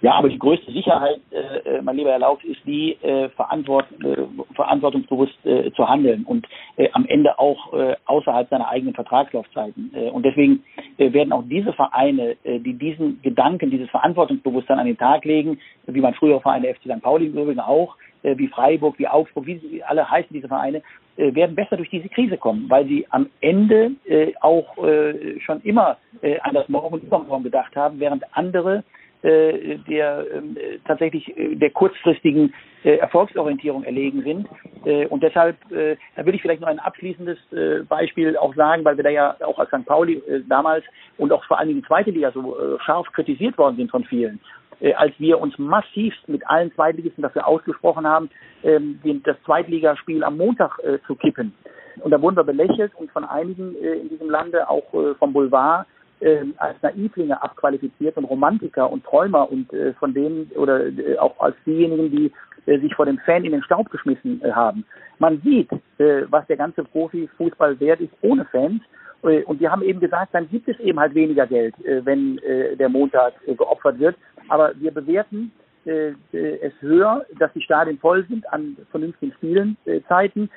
Ja, 0.00 0.14
aber 0.14 0.28
die 0.28 0.38
größte 0.38 0.70
Sicherheit, 0.70 1.20
äh, 1.30 1.76
äh, 1.76 1.82
mein 1.82 1.96
lieber 1.96 2.10
Herr 2.10 2.20
Lauf, 2.20 2.42
ist 2.44 2.60
die, 2.64 2.92
äh, 3.02 3.28
verantwort, 3.30 3.86
äh, 4.04 4.16
verantwortungsbewusst 4.54 5.44
äh, 5.44 5.72
zu 5.72 5.88
handeln 5.88 6.24
und 6.24 6.46
äh, 6.76 6.88
am 6.92 7.04
Ende 7.06 7.38
auch 7.38 7.72
äh, 7.72 7.96
außerhalb 8.06 8.48
seiner 8.48 8.68
eigenen 8.68 8.94
Vertragslaufzeiten. 8.94 9.90
Äh, 9.94 10.10
und 10.10 10.24
deswegen 10.24 10.62
äh, 10.98 11.12
werden 11.12 11.32
auch 11.32 11.42
diese 11.48 11.72
Vereine, 11.72 12.36
äh, 12.44 12.60
die 12.60 12.74
diesen 12.74 13.20
Gedanken, 13.22 13.70
dieses 13.70 13.90
Verantwortungsbewusstsein 13.90 14.78
an 14.78 14.86
den 14.86 14.98
Tag 14.98 15.24
legen, 15.24 15.58
wie 15.86 16.00
man 16.00 16.14
früher 16.14 16.40
Vereine 16.40 16.72
FC 16.72 16.82
St. 16.84 17.02
Pauli 17.02 17.26
im 17.26 17.32
Übrigen 17.32 17.60
auch, 17.60 17.96
äh, 18.22 18.36
wie 18.38 18.48
Freiburg, 18.48 18.98
wie 18.98 19.08
Augsburg, 19.08 19.46
wie 19.46 19.58
sie 19.58 19.82
alle 19.82 20.08
heißen, 20.08 20.30
diese 20.32 20.48
Vereine, 20.48 20.82
äh, 21.16 21.34
werden 21.34 21.56
besser 21.56 21.76
durch 21.76 21.90
diese 21.90 22.08
Krise 22.08 22.36
kommen, 22.36 22.66
weil 22.68 22.86
sie 22.86 23.06
am 23.10 23.28
Ende 23.40 23.92
äh, 24.06 24.32
auch 24.40 24.78
äh, 24.78 25.40
schon 25.40 25.60
immer 25.62 25.96
äh, 26.22 26.38
an 26.40 26.54
das 26.54 26.68
Morgen 26.68 26.94
und 26.94 27.02
Übermorgen 27.02 27.44
gedacht 27.44 27.74
haben, 27.74 27.98
während 27.98 28.24
andere 28.36 28.84
der 29.22 30.26
ähm, 30.32 30.56
äh, 30.56 30.78
tatsächlich 30.86 31.36
äh, 31.36 31.56
der 31.56 31.70
kurzfristigen 31.70 32.54
äh, 32.84 32.96
Erfolgsorientierung 32.96 33.82
erlegen 33.82 34.22
sind. 34.22 34.48
Äh, 34.84 35.06
und 35.06 35.22
deshalb, 35.22 35.56
äh, 35.72 35.96
da 36.16 36.24
würde 36.24 36.36
ich 36.36 36.42
vielleicht 36.42 36.60
noch 36.60 36.68
ein 36.68 36.78
abschließendes 36.78 37.38
äh, 37.52 37.82
Beispiel 37.88 38.36
auch 38.36 38.54
sagen, 38.54 38.84
weil 38.84 38.96
wir 38.96 39.04
da 39.04 39.10
ja 39.10 39.36
auch 39.44 39.58
als 39.58 39.68
St. 39.70 39.86
Pauli 39.86 40.22
äh, 40.28 40.42
damals 40.48 40.84
und 41.16 41.32
auch 41.32 41.44
vor 41.46 41.58
allen 41.58 41.68
Dingen 41.68 41.80
die 41.80 41.86
zweite 41.86 42.10
Liga 42.10 42.30
so 42.32 42.56
äh, 42.58 42.78
scharf 42.84 43.10
kritisiert 43.12 43.58
worden 43.58 43.76
sind 43.76 43.90
von 43.90 44.04
vielen. 44.04 44.40
Äh, 44.80 44.94
als 44.94 45.12
wir 45.18 45.40
uns 45.40 45.58
massivst 45.58 46.28
mit 46.28 46.46
allen 46.48 46.72
Zweitligisten 46.74 47.22
dafür 47.22 47.46
ausgesprochen 47.46 48.06
haben, 48.06 48.30
ähm, 48.62 49.00
das 49.24 49.36
Zweitligaspiel 49.44 50.22
am 50.22 50.36
Montag 50.36 50.78
äh, 50.84 50.98
zu 51.06 51.16
kippen. 51.16 51.52
Und 52.00 52.12
da 52.12 52.22
wurden 52.22 52.36
wir 52.36 52.44
belächelt 52.44 52.92
und 52.94 53.10
von 53.10 53.24
einigen 53.24 53.74
äh, 53.82 53.94
in 53.94 54.08
diesem 54.08 54.30
Lande, 54.30 54.68
auch 54.68 54.94
äh, 54.94 55.14
vom 55.14 55.32
Boulevard, 55.32 55.86
ähm, 56.20 56.54
als 56.58 56.80
Naivlinge 56.82 57.40
abqualifiziert 57.40 58.16
und 58.16 58.24
Romantiker 58.24 58.90
und 58.90 59.04
Träumer 59.04 59.50
und 59.50 59.72
äh, 59.72 59.92
von 59.94 60.14
denen 60.14 60.50
oder 60.56 60.86
äh, 60.86 61.18
auch 61.18 61.38
als 61.38 61.56
diejenigen, 61.64 62.10
die 62.10 62.32
äh, 62.66 62.78
sich 62.80 62.94
vor 62.94 63.06
dem 63.06 63.18
Fan 63.18 63.44
in 63.44 63.52
den 63.52 63.62
Staub 63.62 63.90
geschmissen 63.90 64.42
äh, 64.42 64.52
haben. 64.52 64.84
Man 65.18 65.40
sieht, 65.42 65.70
äh, 65.98 66.22
was 66.28 66.46
der 66.46 66.56
ganze 66.56 66.84
Profifußball 66.84 67.78
wert 67.80 68.00
ist 68.00 68.12
ohne 68.22 68.44
Fans. 68.46 68.82
Äh, 69.22 69.42
und 69.44 69.60
wir 69.60 69.70
haben 69.70 69.82
eben 69.82 70.00
gesagt, 70.00 70.34
dann 70.34 70.48
gibt 70.48 70.68
es 70.68 70.78
eben 70.80 70.98
halt 70.98 71.14
weniger 71.14 71.46
Geld, 71.46 71.74
äh, 71.84 72.04
wenn 72.04 72.38
äh, 72.38 72.76
der 72.76 72.88
Montag 72.88 73.34
geopfert 73.46 73.98
wird. 73.98 74.16
Aber 74.48 74.72
wir 74.76 74.90
bewerten 74.90 75.52
es 75.84 76.72
höher, 76.80 77.24
dass 77.38 77.50
die 77.54 77.62
Stadien 77.62 77.98
voll 77.98 78.26
sind 78.26 78.46
an 78.52 78.76
vernünftigen 78.90 79.32
Spielenzeiten, 79.32 80.50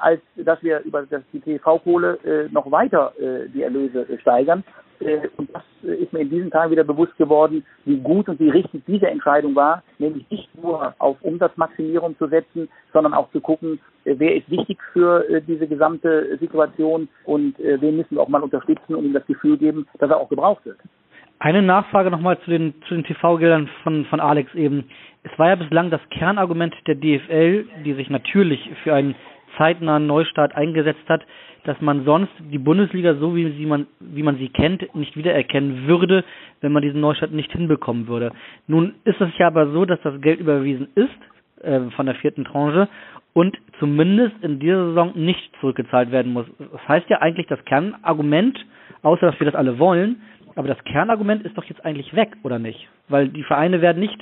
als 0.00 0.20
dass 0.34 0.60
wir 0.64 0.80
über 0.80 1.06
die 1.32 1.38
TV-Kohle 1.38 2.48
noch 2.50 2.68
weiter 2.68 3.12
die 3.54 3.62
Erlöse 3.62 4.04
steigern. 4.20 4.64
Äh, 5.04 5.28
und 5.36 5.50
das 5.54 5.62
ist 5.82 6.12
mir 6.12 6.20
in 6.20 6.30
diesen 6.30 6.50
Tagen 6.50 6.70
wieder 6.70 6.84
bewusst 6.84 7.16
geworden, 7.16 7.64
wie 7.84 7.98
gut 7.98 8.28
und 8.28 8.38
wie 8.40 8.50
richtig 8.50 8.82
diese 8.86 9.08
Entscheidung 9.08 9.54
war, 9.54 9.82
nämlich 9.98 10.28
nicht 10.30 10.48
nur 10.62 10.94
auf 10.98 11.16
Umsatzmaximierung 11.22 12.16
zu 12.18 12.28
setzen, 12.28 12.68
sondern 12.92 13.14
auch 13.14 13.30
zu 13.32 13.40
gucken, 13.40 13.80
äh, 14.04 14.14
wer 14.18 14.36
ist 14.36 14.50
wichtig 14.50 14.78
für 14.92 15.28
äh, 15.28 15.42
diese 15.42 15.66
gesamte 15.66 16.36
Situation 16.38 17.08
und 17.24 17.56
wen 17.58 17.96
müssen 17.96 18.16
wir 18.16 18.22
auch 18.22 18.28
mal 18.28 18.42
unterstützen 18.42 18.94
und 18.94 19.04
ihm 19.04 19.12
das 19.12 19.26
Gefühl 19.26 19.56
geben, 19.56 19.86
dass 19.98 20.10
er 20.10 20.18
auch 20.18 20.28
gebraucht 20.28 20.64
wird. 20.64 20.78
Eine 21.38 21.62
Nachfrage 21.62 22.10
nochmal 22.10 22.38
zu 22.40 22.50
den, 22.50 22.74
zu 22.86 22.94
den 22.94 23.04
TV-Geldern 23.04 23.68
von, 23.82 24.04
von 24.06 24.20
Alex 24.20 24.54
eben. 24.54 24.84
Es 25.24 25.36
war 25.38 25.48
ja 25.48 25.56
bislang 25.56 25.90
das 25.90 26.00
Kernargument 26.10 26.74
der 26.86 26.94
DFL, 26.94 27.66
die 27.84 27.94
sich 27.94 28.10
natürlich 28.10 28.70
für 28.82 28.94
einen 28.94 29.14
zeitnahen 29.56 30.06
Neustart 30.06 30.54
eingesetzt 30.54 31.08
hat, 31.08 31.22
dass 31.64 31.80
man 31.80 32.04
sonst 32.04 32.32
die 32.50 32.58
Bundesliga 32.58 33.14
so 33.14 33.36
wie 33.36 33.50
sie 33.52 33.66
man 33.66 33.86
wie 34.00 34.22
man 34.22 34.36
sie 34.36 34.48
kennt 34.48 34.94
nicht 34.94 35.16
wiedererkennen 35.16 35.86
würde, 35.86 36.24
wenn 36.60 36.72
man 36.72 36.82
diesen 36.82 37.00
Neustart 37.00 37.32
nicht 37.32 37.52
hinbekommen 37.52 38.08
würde. 38.08 38.32
Nun 38.66 38.94
ist 39.04 39.20
es 39.20 39.30
ja 39.38 39.46
aber 39.46 39.70
so, 39.72 39.84
dass 39.84 40.00
das 40.02 40.20
Geld 40.20 40.40
überwiesen 40.40 40.88
ist 40.94 41.64
äh, 41.64 41.90
von 41.96 42.06
der 42.06 42.16
vierten 42.16 42.44
Tranche 42.44 42.88
und 43.32 43.56
zumindest 43.78 44.34
in 44.42 44.58
dieser 44.58 44.88
Saison 44.88 45.12
nicht 45.14 45.50
zurückgezahlt 45.60 46.10
werden 46.10 46.32
muss. 46.32 46.46
Das 46.58 46.88
heißt 46.88 47.08
ja 47.08 47.18
eigentlich 47.18 47.46
das 47.46 47.64
Kernargument, 47.64 48.58
außer 49.02 49.26
dass 49.26 49.40
wir 49.40 49.46
das 49.46 49.54
alle 49.54 49.78
wollen, 49.78 50.22
aber 50.54 50.68
das 50.68 50.82
Kernargument 50.84 51.44
ist 51.44 51.56
doch 51.56 51.64
jetzt 51.64 51.84
eigentlich 51.84 52.14
weg, 52.14 52.36
oder 52.42 52.58
nicht? 52.58 52.88
Weil 53.08 53.28
die 53.28 53.42
Vereine 53.42 53.80
werden 53.80 54.00
nicht 54.00 54.18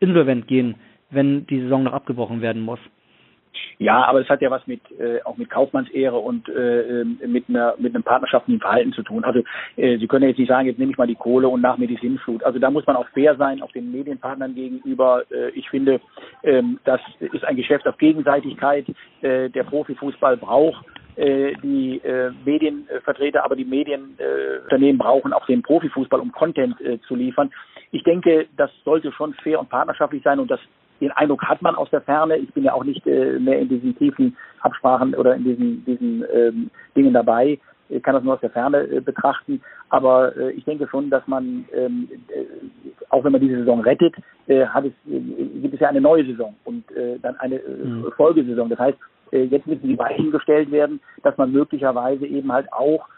insolvent 0.00 0.46
gehen, 0.46 0.74
wenn 1.10 1.46
die 1.46 1.60
Saison 1.60 1.84
noch 1.84 1.92
abgebrochen 1.92 2.42
werden 2.42 2.62
muss. 2.62 2.80
Ja, 3.78 4.04
aber 4.04 4.20
es 4.20 4.28
hat 4.28 4.40
ja 4.42 4.50
was 4.50 4.66
mit 4.66 4.80
äh, 4.98 5.22
auch 5.24 5.36
mit 5.36 5.50
Kaufmannsehre 5.50 6.16
und 6.16 6.48
äh, 6.48 7.00
ähm, 7.00 7.18
mit 7.26 7.48
einer 7.48 7.74
mit 7.78 7.94
einem 7.94 8.04
partnerschaftlichen 8.04 8.60
Verhalten 8.60 8.92
zu 8.92 9.02
tun. 9.02 9.24
Also 9.24 9.42
äh, 9.76 9.98
Sie 9.98 10.06
können 10.06 10.22
ja 10.22 10.28
jetzt 10.28 10.38
nicht 10.38 10.48
sagen, 10.48 10.68
jetzt 10.68 10.78
nehme 10.78 10.92
ich 10.92 10.98
mal 10.98 11.06
die 11.06 11.14
Kohle 11.14 11.48
und 11.48 11.60
nach 11.60 11.78
mir 11.78 11.88
die 11.88 11.96
Sinnflut. 11.96 12.42
Also 12.44 12.58
da 12.58 12.70
muss 12.70 12.86
man 12.86 12.96
auch 12.96 13.08
fair 13.08 13.36
sein, 13.36 13.62
auch 13.62 13.72
den 13.72 13.90
Medienpartnern 13.92 14.54
gegenüber. 14.54 15.24
Äh, 15.30 15.50
ich 15.50 15.68
finde, 15.68 16.00
ähm, 16.42 16.78
das 16.84 17.00
ist 17.20 17.44
ein 17.44 17.56
Geschäft 17.56 17.86
auf 17.86 17.98
Gegenseitigkeit. 17.98 18.86
Äh, 19.20 19.50
der 19.50 19.64
Profifußball 19.64 20.36
braucht 20.36 20.84
äh, 21.16 21.54
die 21.62 21.98
äh, 21.98 22.30
Medienvertreter, 22.44 23.44
aber 23.44 23.56
die 23.56 23.64
Medienunternehmen 23.64 25.00
äh, 25.00 25.02
brauchen 25.02 25.32
auch 25.32 25.46
den 25.46 25.62
Profifußball, 25.62 26.20
um 26.20 26.32
Content 26.32 26.80
äh, 26.80 26.98
zu 27.02 27.14
liefern. 27.14 27.50
Ich 27.90 28.02
denke, 28.04 28.46
das 28.56 28.70
sollte 28.84 29.12
schon 29.12 29.34
fair 29.34 29.60
und 29.60 29.68
partnerschaftlich 29.68 30.22
sein 30.22 30.40
und 30.40 30.50
das 30.50 30.60
den 31.02 31.10
Eindruck 31.12 31.42
hat 31.42 31.60
man 31.62 31.74
aus 31.74 31.90
der 31.90 32.00
Ferne. 32.00 32.36
Ich 32.36 32.52
bin 32.54 32.62
ja 32.64 32.72
auch 32.72 32.84
nicht 32.84 33.04
äh, 33.06 33.38
mehr 33.38 33.58
in 33.58 33.68
diesen 33.68 33.98
tiefen 33.98 34.36
Absprachen 34.60 35.14
oder 35.14 35.34
in 35.34 35.44
diesen, 35.44 35.84
diesen 35.84 36.24
ähm, 36.32 36.70
Dingen 36.96 37.12
dabei. 37.12 37.58
Ich 37.88 38.02
kann 38.02 38.14
das 38.14 38.22
nur 38.22 38.34
aus 38.34 38.40
der 38.40 38.50
Ferne 38.50 38.84
äh, 38.84 39.00
betrachten. 39.00 39.60
Aber 39.90 40.34
äh, 40.36 40.52
ich 40.52 40.64
denke 40.64 40.86
schon, 40.88 41.10
dass 41.10 41.26
man, 41.26 41.64
ähm, 41.74 42.08
äh, 42.28 42.44
auch 43.10 43.24
wenn 43.24 43.32
man 43.32 43.40
diese 43.40 43.58
Saison 43.58 43.80
rettet, 43.80 44.14
äh, 44.46 44.64
hat 44.64 44.84
es, 44.84 44.92
äh, 45.12 45.18
gibt 45.60 45.74
es 45.74 45.80
ja 45.80 45.88
eine 45.88 46.00
neue 46.00 46.24
Saison 46.24 46.54
und 46.64 46.84
dann 47.22 47.36
eine 47.36 47.56
mhm. 47.56 48.12
Folgesaison. 48.16 48.68
Das 48.68 48.78
heißt, 48.78 48.98
jetzt 49.32 49.66
müssen 49.66 49.88
die 49.88 49.98
Weichen 49.98 50.30
gestellt 50.30 50.70
werden, 50.70 51.00
dass 51.22 51.36
man 51.38 51.52
möglicherweise 51.52 52.26
eben 52.26 52.52
halt 52.52 52.72
auch 52.72 53.08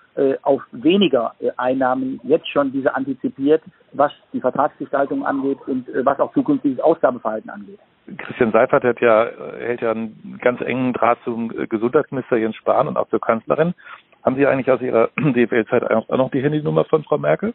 auf 0.42 0.62
weniger 0.72 1.34
äh, 1.40 1.50
Einnahmen 1.56 2.20
jetzt 2.22 2.48
schon 2.48 2.72
diese 2.72 2.94
antizipiert, 2.94 3.62
was 3.92 4.12
die 4.32 4.40
Vertragsgestaltung 4.40 5.24
angeht 5.24 5.58
und 5.66 5.88
äh, 5.88 6.04
was 6.04 6.20
auch 6.20 6.32
zukünftiges 6.32 6.80
Ausgabeverhalten 6.80 7.50
angeht. 7.50 7.78
Christian 8.18 8.52
Seifert 8.52 8.84
hat 8.84 9.00
ja, 9.00 9.28
hält 9.58 9.80
ja 9.80 9.92
einen 9.92 10.38
ganz 10.42 10.60
engen 10.60 10.92
Draht 10.92 11.18
zum 11.24 11.48
Gesundheitsminister 11.48 12.36
Jens 12.36 12.54
Spahn 12.56 12.86
und 12.86 12.98
auch 12.98 13.08
zur 13.08 13.20
Kanzlerin. 13.20 13.74
Haben 14.22 14.36
Sie 14.36 14.46
eigentlich 14.46 14.70
aus 14.70 14.82
Ihrer 14.82 15.08
DFL-Zeit 15.18 15.90
auch 15.90 16.06
noch 16.08 16.30
die 16.30 16.42
Handynummer 16.42 16.84
von 16.84 17.02
Frau 17.02 17.16
Merkel? 17.16 17.54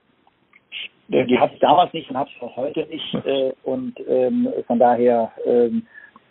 Die 1.07 1.39
hatte 1.39 1.53
ich 1.53 1.59
damals 1.59 1.93
nicht 1.93 2.09
und 2.09 2.17
habe 2.17 2.29
es 2.35 2.41
auch 2.41 2.55
heute 2.55 2.87
nicht. 2.87 3.15
und 3.63 3.93
ähm, 4.07 4.47
von 4.67 4.79
daher. 4.79 5.31
Ähm, 5.45 5.83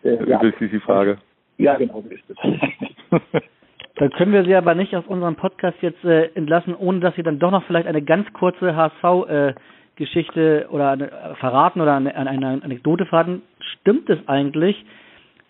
äh, 0.02 0.24
ja. 0.24 0.38
Das 0.38 0.52
ist 0.60 0.72
die 0.72 0.80
Frage. 0.80 1.18
Ja, 1.56 1.76
genau, 1.76 2.02
so 2.02 2.08
ist 2.08 2.24
es. 2.28 3.42
Dann 3.98 4.10
können 4.10 4.32
wir 4.32 4.44
Sie 4.44 4.54
aber 4.54 4.74
nicht 4.76 4.94
aus 4.94 5.06
unserem 5.06 5.34
Podcast 5.34 5.76
jetzt 5.80 6.04
äh, 6.04 6.30
entlassen, 6.34 6.74
ohne 6.74 7.00
dass 7.00 7.16
Sie 7.16 7.24
dann 7.24 7.40
doch 7.40 7.50
noch 7.50 7.64
vielleicht 7.64 7.88
eine 7.88 8.02
ganz 8.02 8.32
kurze 8.32 8.76
HSV-Geschichte 8.76 10.62
äh, 10.62 10.66
oder 10.66 10.92
äh, 10.92 11.34
verraten 11.34 11.80
oder 11.80 11.96
eine, 11.96 12.14
eine 12.14 12.62
Anekdote 12.62 13.06
verraten. 13.06 13.42
Stimmt 13.80 14.08
es 14.08 14.18
eigentlich, 14.28 14.84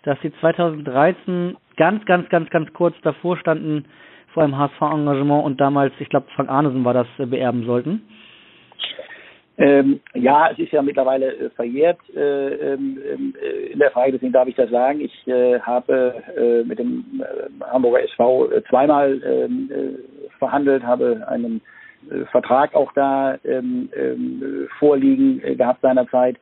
dass 0.03 0.19
Sie 0.23 0.33
2013 0.41 1.59
ganz, 1.77 2.05
ganz, 2.07 2.29
ganz, 2.31 2.49
ganz 2.49 2.73
kurz 2.73 2.97
davor 3.03 3.37
standen 3.37 3.85
vor 4.33 4.45
einem 4.45 4.57
HSV-Engagement 4.57 5.45
und 5.45 5.61
damals, 5.61 5.93
ich 5.99 6.09
glaube, 6.09 6.27
Frank 6.35 6.49
Arnesen 6.49 6.85
war 6.85 6.95
das, 6.95 7.07
äh, 7.19 7.27
beerben 7.27 7.67
sollten? 7.67 8.03
Ähm, 9.59 10.01
ja, 10.15 10.51
es 10.53 10.59
ist 10.59 10.71
ja 10.71 10.83
mittlerweile 10.83 11.35
äh, 11.35 11.51
verjährt 11.51 11.99
äh, 12.15 12.75
ähm, 12.75 13.35
äh, 13.43 13.73
in 13.73 13.79
der 13.81 13.91
Frage, 13.91 14.13
deswegen 14.13 14.33
darf 14.33 14.47
ich 14.47 14.55
das 14.55 14.71
sagen. 14.71 15.01
Ich 15.01 15.27
äh, 15.27 15.59
habe 15.59 16.15
äh, 16.37 16.63
mit 16.63 16.79
dem 16.79 17.25
Hamburger 17.69 18.05
SV 18.05 18.51
zweimal 18.69 19.21
ähm, 19.25 19.71
verhandelt, 20.39 20.85
habe 20.85 21.27
einen 21.29 21.61
Vertrag 22.31 22.75
auch 22.77 22.93
da 22.93 23.37
ähm, 23.45 23.91
ähm, 23.97 24.69
vorliegen 24.79 25.41
gehabt 25.57 25.81
seinerzeit 25.83 26.37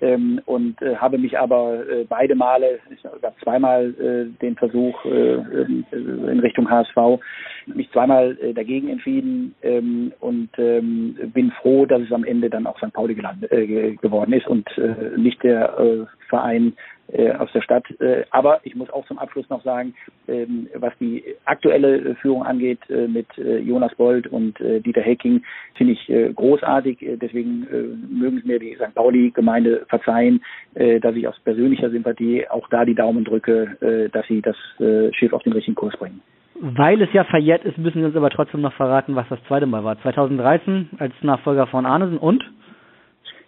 ähm, 0.00 0.40
und 0.46 0.80
äh, 0.82 0.96
habe 0.96 1.18
mich 1.18 1.38
aber 1.38 1.88
äh, 1.88 2.04
beide 2.08 2.34
Male, 2.34 2.78
es 2.90 3.20
gab 3.22 3.38
zweimal 3.40 3.94
äh, 3.98 4.38
den 4.42 4.56
Versuch 4.56 5.04
äh, 5.04 5.34
ähm, 5.34 5.84
in 5.92 6.40
Richtung 6.40 6.68
HSV, 6.68 7.20
mich 7.66 7.90
zweimal 7.92 8.36
äh, 8.40 8.52
dagegen 8.52 8.88
entschieden 8.88 9.54
ähm, 9.62 10.12
und 10.20 10.50
ähm, 10.58 11.16
bin 11.32 11.50
froh, 11.62 11.86
dass 11.86 12.02
es 12.02 12.12
am 12.12 12.24
Ende 12.24 12.50
dann 12.50 12.66
auch 12.66 12.78
St. 12.78 12.92
Pauli 12.92 13.14
gelandet, 13.14 13.50
äh, 13.52 13.96
geworden 13.96 14.32
ist 14.32 14.46
und 14.46 14.66
äh, 14.78 15.16
nicht 15.16 15.42
der 15.42 15.78
äh, 15.78 16.04
Verein 16.28 16.68
äh, 16.68 16.95
aus 17.38 17.50
der 17.52 17.62
Stadt. 17.62 17.84
Äh, 18.00 18.24
aber 18.30 18.60
ich 18.64 18.74
muss 18.74 18.90
auch 18.90 19.06
zum 19.06 19.18
Abschluss 19.18 19.48
noch 19.48 19.62
sagen, 19.62 19.94
ähm, 20.28 20.68
was 20.74 20.92
die 20.98 21.22
aktuelle 21.44 22.16
Führung 22.16 22.42
angeht 22.42 22.80
äh, 22.90 23.06
mit 23.06 23.26
äh, 23.38 23.58
Jonas 23.58 23.94
Bold 23.94 24.26
und 24.26 24.60
äh, 24.60 24.80
Dieter 24.80 25.02
Hecking, 25.02 25.42
finde 25.74 25.92
ich 25.92 26.08
äh, 26.08 26.32
großartig. 26.32 27.02
Äh, 27.02 27.16
deswegen 27.16 27.66
äh, 27.70 28.12
mögen 28.12 28.38
es 28.38 28.44
mir 28.44 28.58
die 28.58 28.74
St. 28.74 28.94
Pauli-Gemeinde 28.94 29.86
verzeihen, 29.88 30.42
äh, 30.74 31.00
dass 31.00 31.14
ich 31.14 31.28
aus 31.28 31.38
persönlicher 31.40 31.90
Sympathie 31.90 32.48
auch 32.48 32.68
da 32.68 32.84
die 32.84 32.94
Daumen 32.94 33.24
drücke, 33.24 33.76
äh, 33.80 34.08
dass 34.10 34.26
sie 34.26 34.42
das 34.42 34.56
äh, 34.80 35.12
Schiff 35.12 35.32
auf 35.32 35.42
den 35.42 35.52
richtigen 35.52 35.76
Kurs 35.76 35.96
bringen. 35.96 36.20
Weil 36.58 37.02
es 37.02 37.12
ja 37.12 37.24
verjährt 37.24 37.64
ist, 37.64 37.76
müssen 37.76 38.00
Sie 38.00 38.06
uns 38.06 38.16
aber 38.16 38.30
trotzdem 38.30 38.62
noch 38.62 38.72
verraten, 38.72 39.14
was 39.14 39.28
das 39.28 39.38
zweite 39.46 39.66
Mal 39.66 39.84
war. 39.84 40.00
2013 40.00 40.90
als 40.98 41.12
Nachfolger 41.22 41.66
von 41.66 41.84
Arnesen 41.84 42.18
und? 42.18 42.42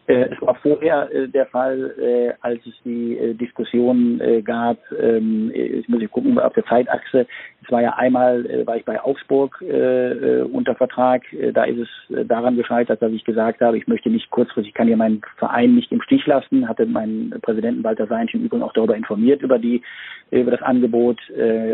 Äh, 0.08 0.30
es 0.32 0.40
war 0.40 0.54
vorher 0.54 1.14
äh, 1.14 1.28
der 1.28 1.46
Fall, 1.46 1.94
äh, 2.00 2.32
als 2.40 2.64
es 2.66 2.72
die 2.84 3.34
Diskussion 3.34 4.20
gab, 4.44 4.78
ähm, 4.98 5.52
ich 5.54 5.86
muss 5.88 6.00
ich 6.00 6.10
gucken 6.10 6.38
auf 6.38 6.54
der 6.54 6.64
Zeitachse, 6.64 7.26
es 7.62 7.70
war 7.70 7.82
ja 7.82 7.90
einmal, 7.94 8.66
war 8.66 8.76
ich 8.76 8.84
bei 8.84 9.02
Augsburg 9.02 9.60
unter 9.60 10.74
Vertrag, 10.74 11.22
da 11.52 11.64
ist 11.64 11.78
es 11.78 12.26
daran 12.26 12.56
gescheitert, 12.56 13.02
dass 13.02 13.12
ich 13.12 13.24
gesagt 13.24 13.60
habe, 13.60 13.76
ich 13.76 13.86
möchte 13.86 14.08
nicht 14.08 14.30
kurzfristig, 14.30 14.70
ich 14.70 14.74
kann 14.74 14.88
ja 14.88 14.96
meinen 14.96 15.20
Verein 15.36 15.74
nicht 15.74 15.92
im 15.92 16.00
Stich 16.00 16.24
lassen, 16.26 16.68
hatte 16.68 16.86
meinen 16.86 17.30
Präsidenten 17.42 17.84
Walter 17.84 18.06
Seinsch 18.06 18.32
im 18.34 18.44
Übrigen 18.44 18.62
auch 18.62 18.72
darüber 18.72 18.96
informiert, 18.96 19.42
über 19.42 19.58
die 19.58 19.82
über 20.30 20.50
das 20.50 20.62
Angebot 20.62 21.18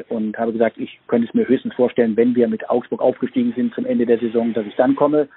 und 0.08 0.38
habe 0.38 0.52
gesagt, 0.52 0.78
ich 0.78 0.98
könnte 1.06 1.28
es 1.28 1.34
mir 1.34 1.46
höchstens 1.46 1.74
vorstellen, 1.74 2.16
wenn 2.16 2.34
wir 2.34 2.48
mit 2.48 2.68
Augsburg 2.70 3.02
aufgestiegen 3.02 3.52
sind 3.54 3.74
zum 3.74 3.86
Ende 3.86 4.06
der 4.06 4.18
Saison, 4.18 4.52
dass 4.52 4.66
ich 4.66 4.74
dann 4.76 4.96
komme 4.96 5.28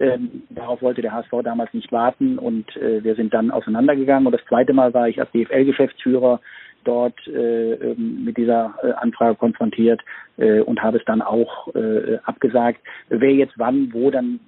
ähm, 0.00 0.42
darauf 0.50 0.82
wollte 0.82 1.02
der 1.02 1.12
HSV 1.12 1.30
damals 1.44 1.72
nicht 1.74 1.92
warten 1.92 2.38
und 2.38 2.74
äh, 2.76 3.04
wir 3.04 3.14
sind 3.14 3.34
dann 3.34 3.50
auseinandergegangen. 3.50 4.26
Und 4.26 4.32
das 4.32 4.44
zweite 4.48 4.72
Mal 4.72 4.94
war 4.94 5.08
ich 5.08 5.20
als 5.20 5.30
DFL-Geschäftsführer 5.32 6.40
dort 6.84 7.14
äh, 7.28 7.74
ähm, 7.74 8.24
mit 8.24 8.38
dieser 8.38 8.74
äh, 8.82 8.92
Anfrage 8.92 9.36
konfrontiert 9.36 10.00
äh, 10.38 10.60
und 10.60 10.82
habe 10.82 10.96
es 10.96 11.04
dann 11.04 11.20
auch 11.20 11.68
äh, 11.74 12.16
abgesagt. 12.24 12.80
Wer 13.10 13.34
jetzt 13.34 13.54
wann, 13.58 13.92
wo 13.92 14.10
dann 14.10 14.40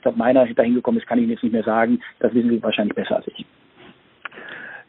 statt 0.00 0.16
meiner 0.16 0.46
dahin 0.46 0.74
gekommen 0.74 0.98
ist, 0.98 1.06
kann 1.06 1.20
ich 1.20 1.28
jetzt 1.28 1.44
nicht 1.44 1.52
mehr 1.52 1.62
sagen. 1.62 2.00
Das 2.18 2.34
wissen 2.34 2.50
Sie 2.50 2.62
wahrscheinlich 2.62 2.96
besser 2.96 3.16
als 3.16 3.28
ich. 3.28 3.46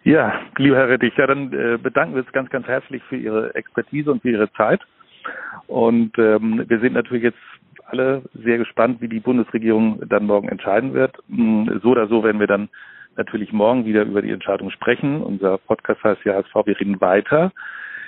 Ja, 0.04 0.42
lieber 0.58 0.78
Herr 0.78 0.90
Rettich, 0.90 1.16
ja, 1.18 1.28
dann 1.28 1.54
äh, 1.54 1.78
bedanken 1.78 2.16
wir 2.16 2.24
uns 2.24 2.32
ganz, 2.32 2.50
ganz 2.50 2.66
herzlich 2.66 3.04
für 3.04 3.18
Ihre 3.18 3.54
Expertise 3.56 4.12
und 4.12 4.22
für 4.22 4.32
Ihre 4.32 4.52
Zeit. 4.54 4.82
Und 5.68 6.18
ähm, 6.18 6.64
wir 6.68 6.80
sind 6.80 6.94
natürlich 6.94 7.24
jetzt 7.24 7.38
alle 7.88 8.24
sehr 8.34 8.58
gespannt, 8.58 9.02
wie 9.02 9.08
die 9.08 9.20
Bundesregierung 9.20 10.02
dann 10.08 10.26
morgen 10.26 10.50
entscheiden 10.50 10.94
wird. 10.94 11.16
Mm, 11.28 11.70
so 11.82 11.90
oder 11.90 12.08
so 12.08 12.24
werden 12.24 12.40
wir 12.40 12.48
dann 12.48 12.70
natürlich 13.16 13.52
morgen 13.52 13.86
wieder 13.86 14.04
über 14.04 14.22
die 14.22 14.32
Entscheidung 14.32 14.70
sprechen. 14.72 15.22
Unser 15.22 15.58
Podcast 15.58 16.04
heißt 16.04 16.24
ja 16.24 16.36
HSV, 16.36 16.54
wir 16.66 16.80
reden 16.80 17.02
weiter. 17.02 17.52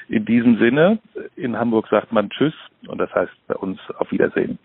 In 0.07 0.25
diesem 0.25 0.57
Sinne, 0.57 0.99
in 1.35 1.57
Hamburg 1.57 1.87
sagt 1.89 2.11
man 2.11 2.29
Tschüss 2.29 2.53
und 2.87 2.99
das 2.99 3.13
heißt 3.13 3.31
bei 3.47 3.55
uns 3.55 3.79
auf 3.97 4.11
Wiedersehen. 4.11 4.57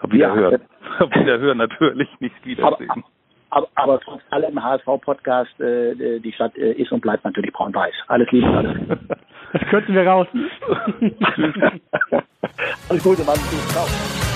Auf 0.00 0.12
Wiederhören. 0.12 0.60
Ja. 0.60 0.60
Auf 1.04 1.10
Wiederhören 1.14 1.58
natürlich, 1.58 2.08
nicht 2.20 2.34
Wiedersehen. 2.44 2.90
Aber, 2.90 3.04
aber, 3.50 3.68
aber 3.74 4.00
trotz 4.00 4.22
allem 4.30 4.62
HSV-Podcast, 4.62 5.60
äh, 5.60 6.20
die 6.20 6.32
Stadt 6.32 6.56
äh, 6.56 6.72
ist 6.72 6.92
und 6.92 7.00
bleibt 7.00 7.24
natürlich 7.24 7.52
braun-weiß. 7.52 7.94
Alles 8.08 8.30
Liebe, 8.30 8.46
alles 8.46 8.76
Liebe. 8.76 8.98
Das 9.52 9.62
könnten 9.68 9.94
wir 9.94 10.06
raus. 10.06 10.26
alles 12.88 13.02
Gute, 13.02 13.24
Mann. 13.24 13.36
Ciao. 13.68 14.35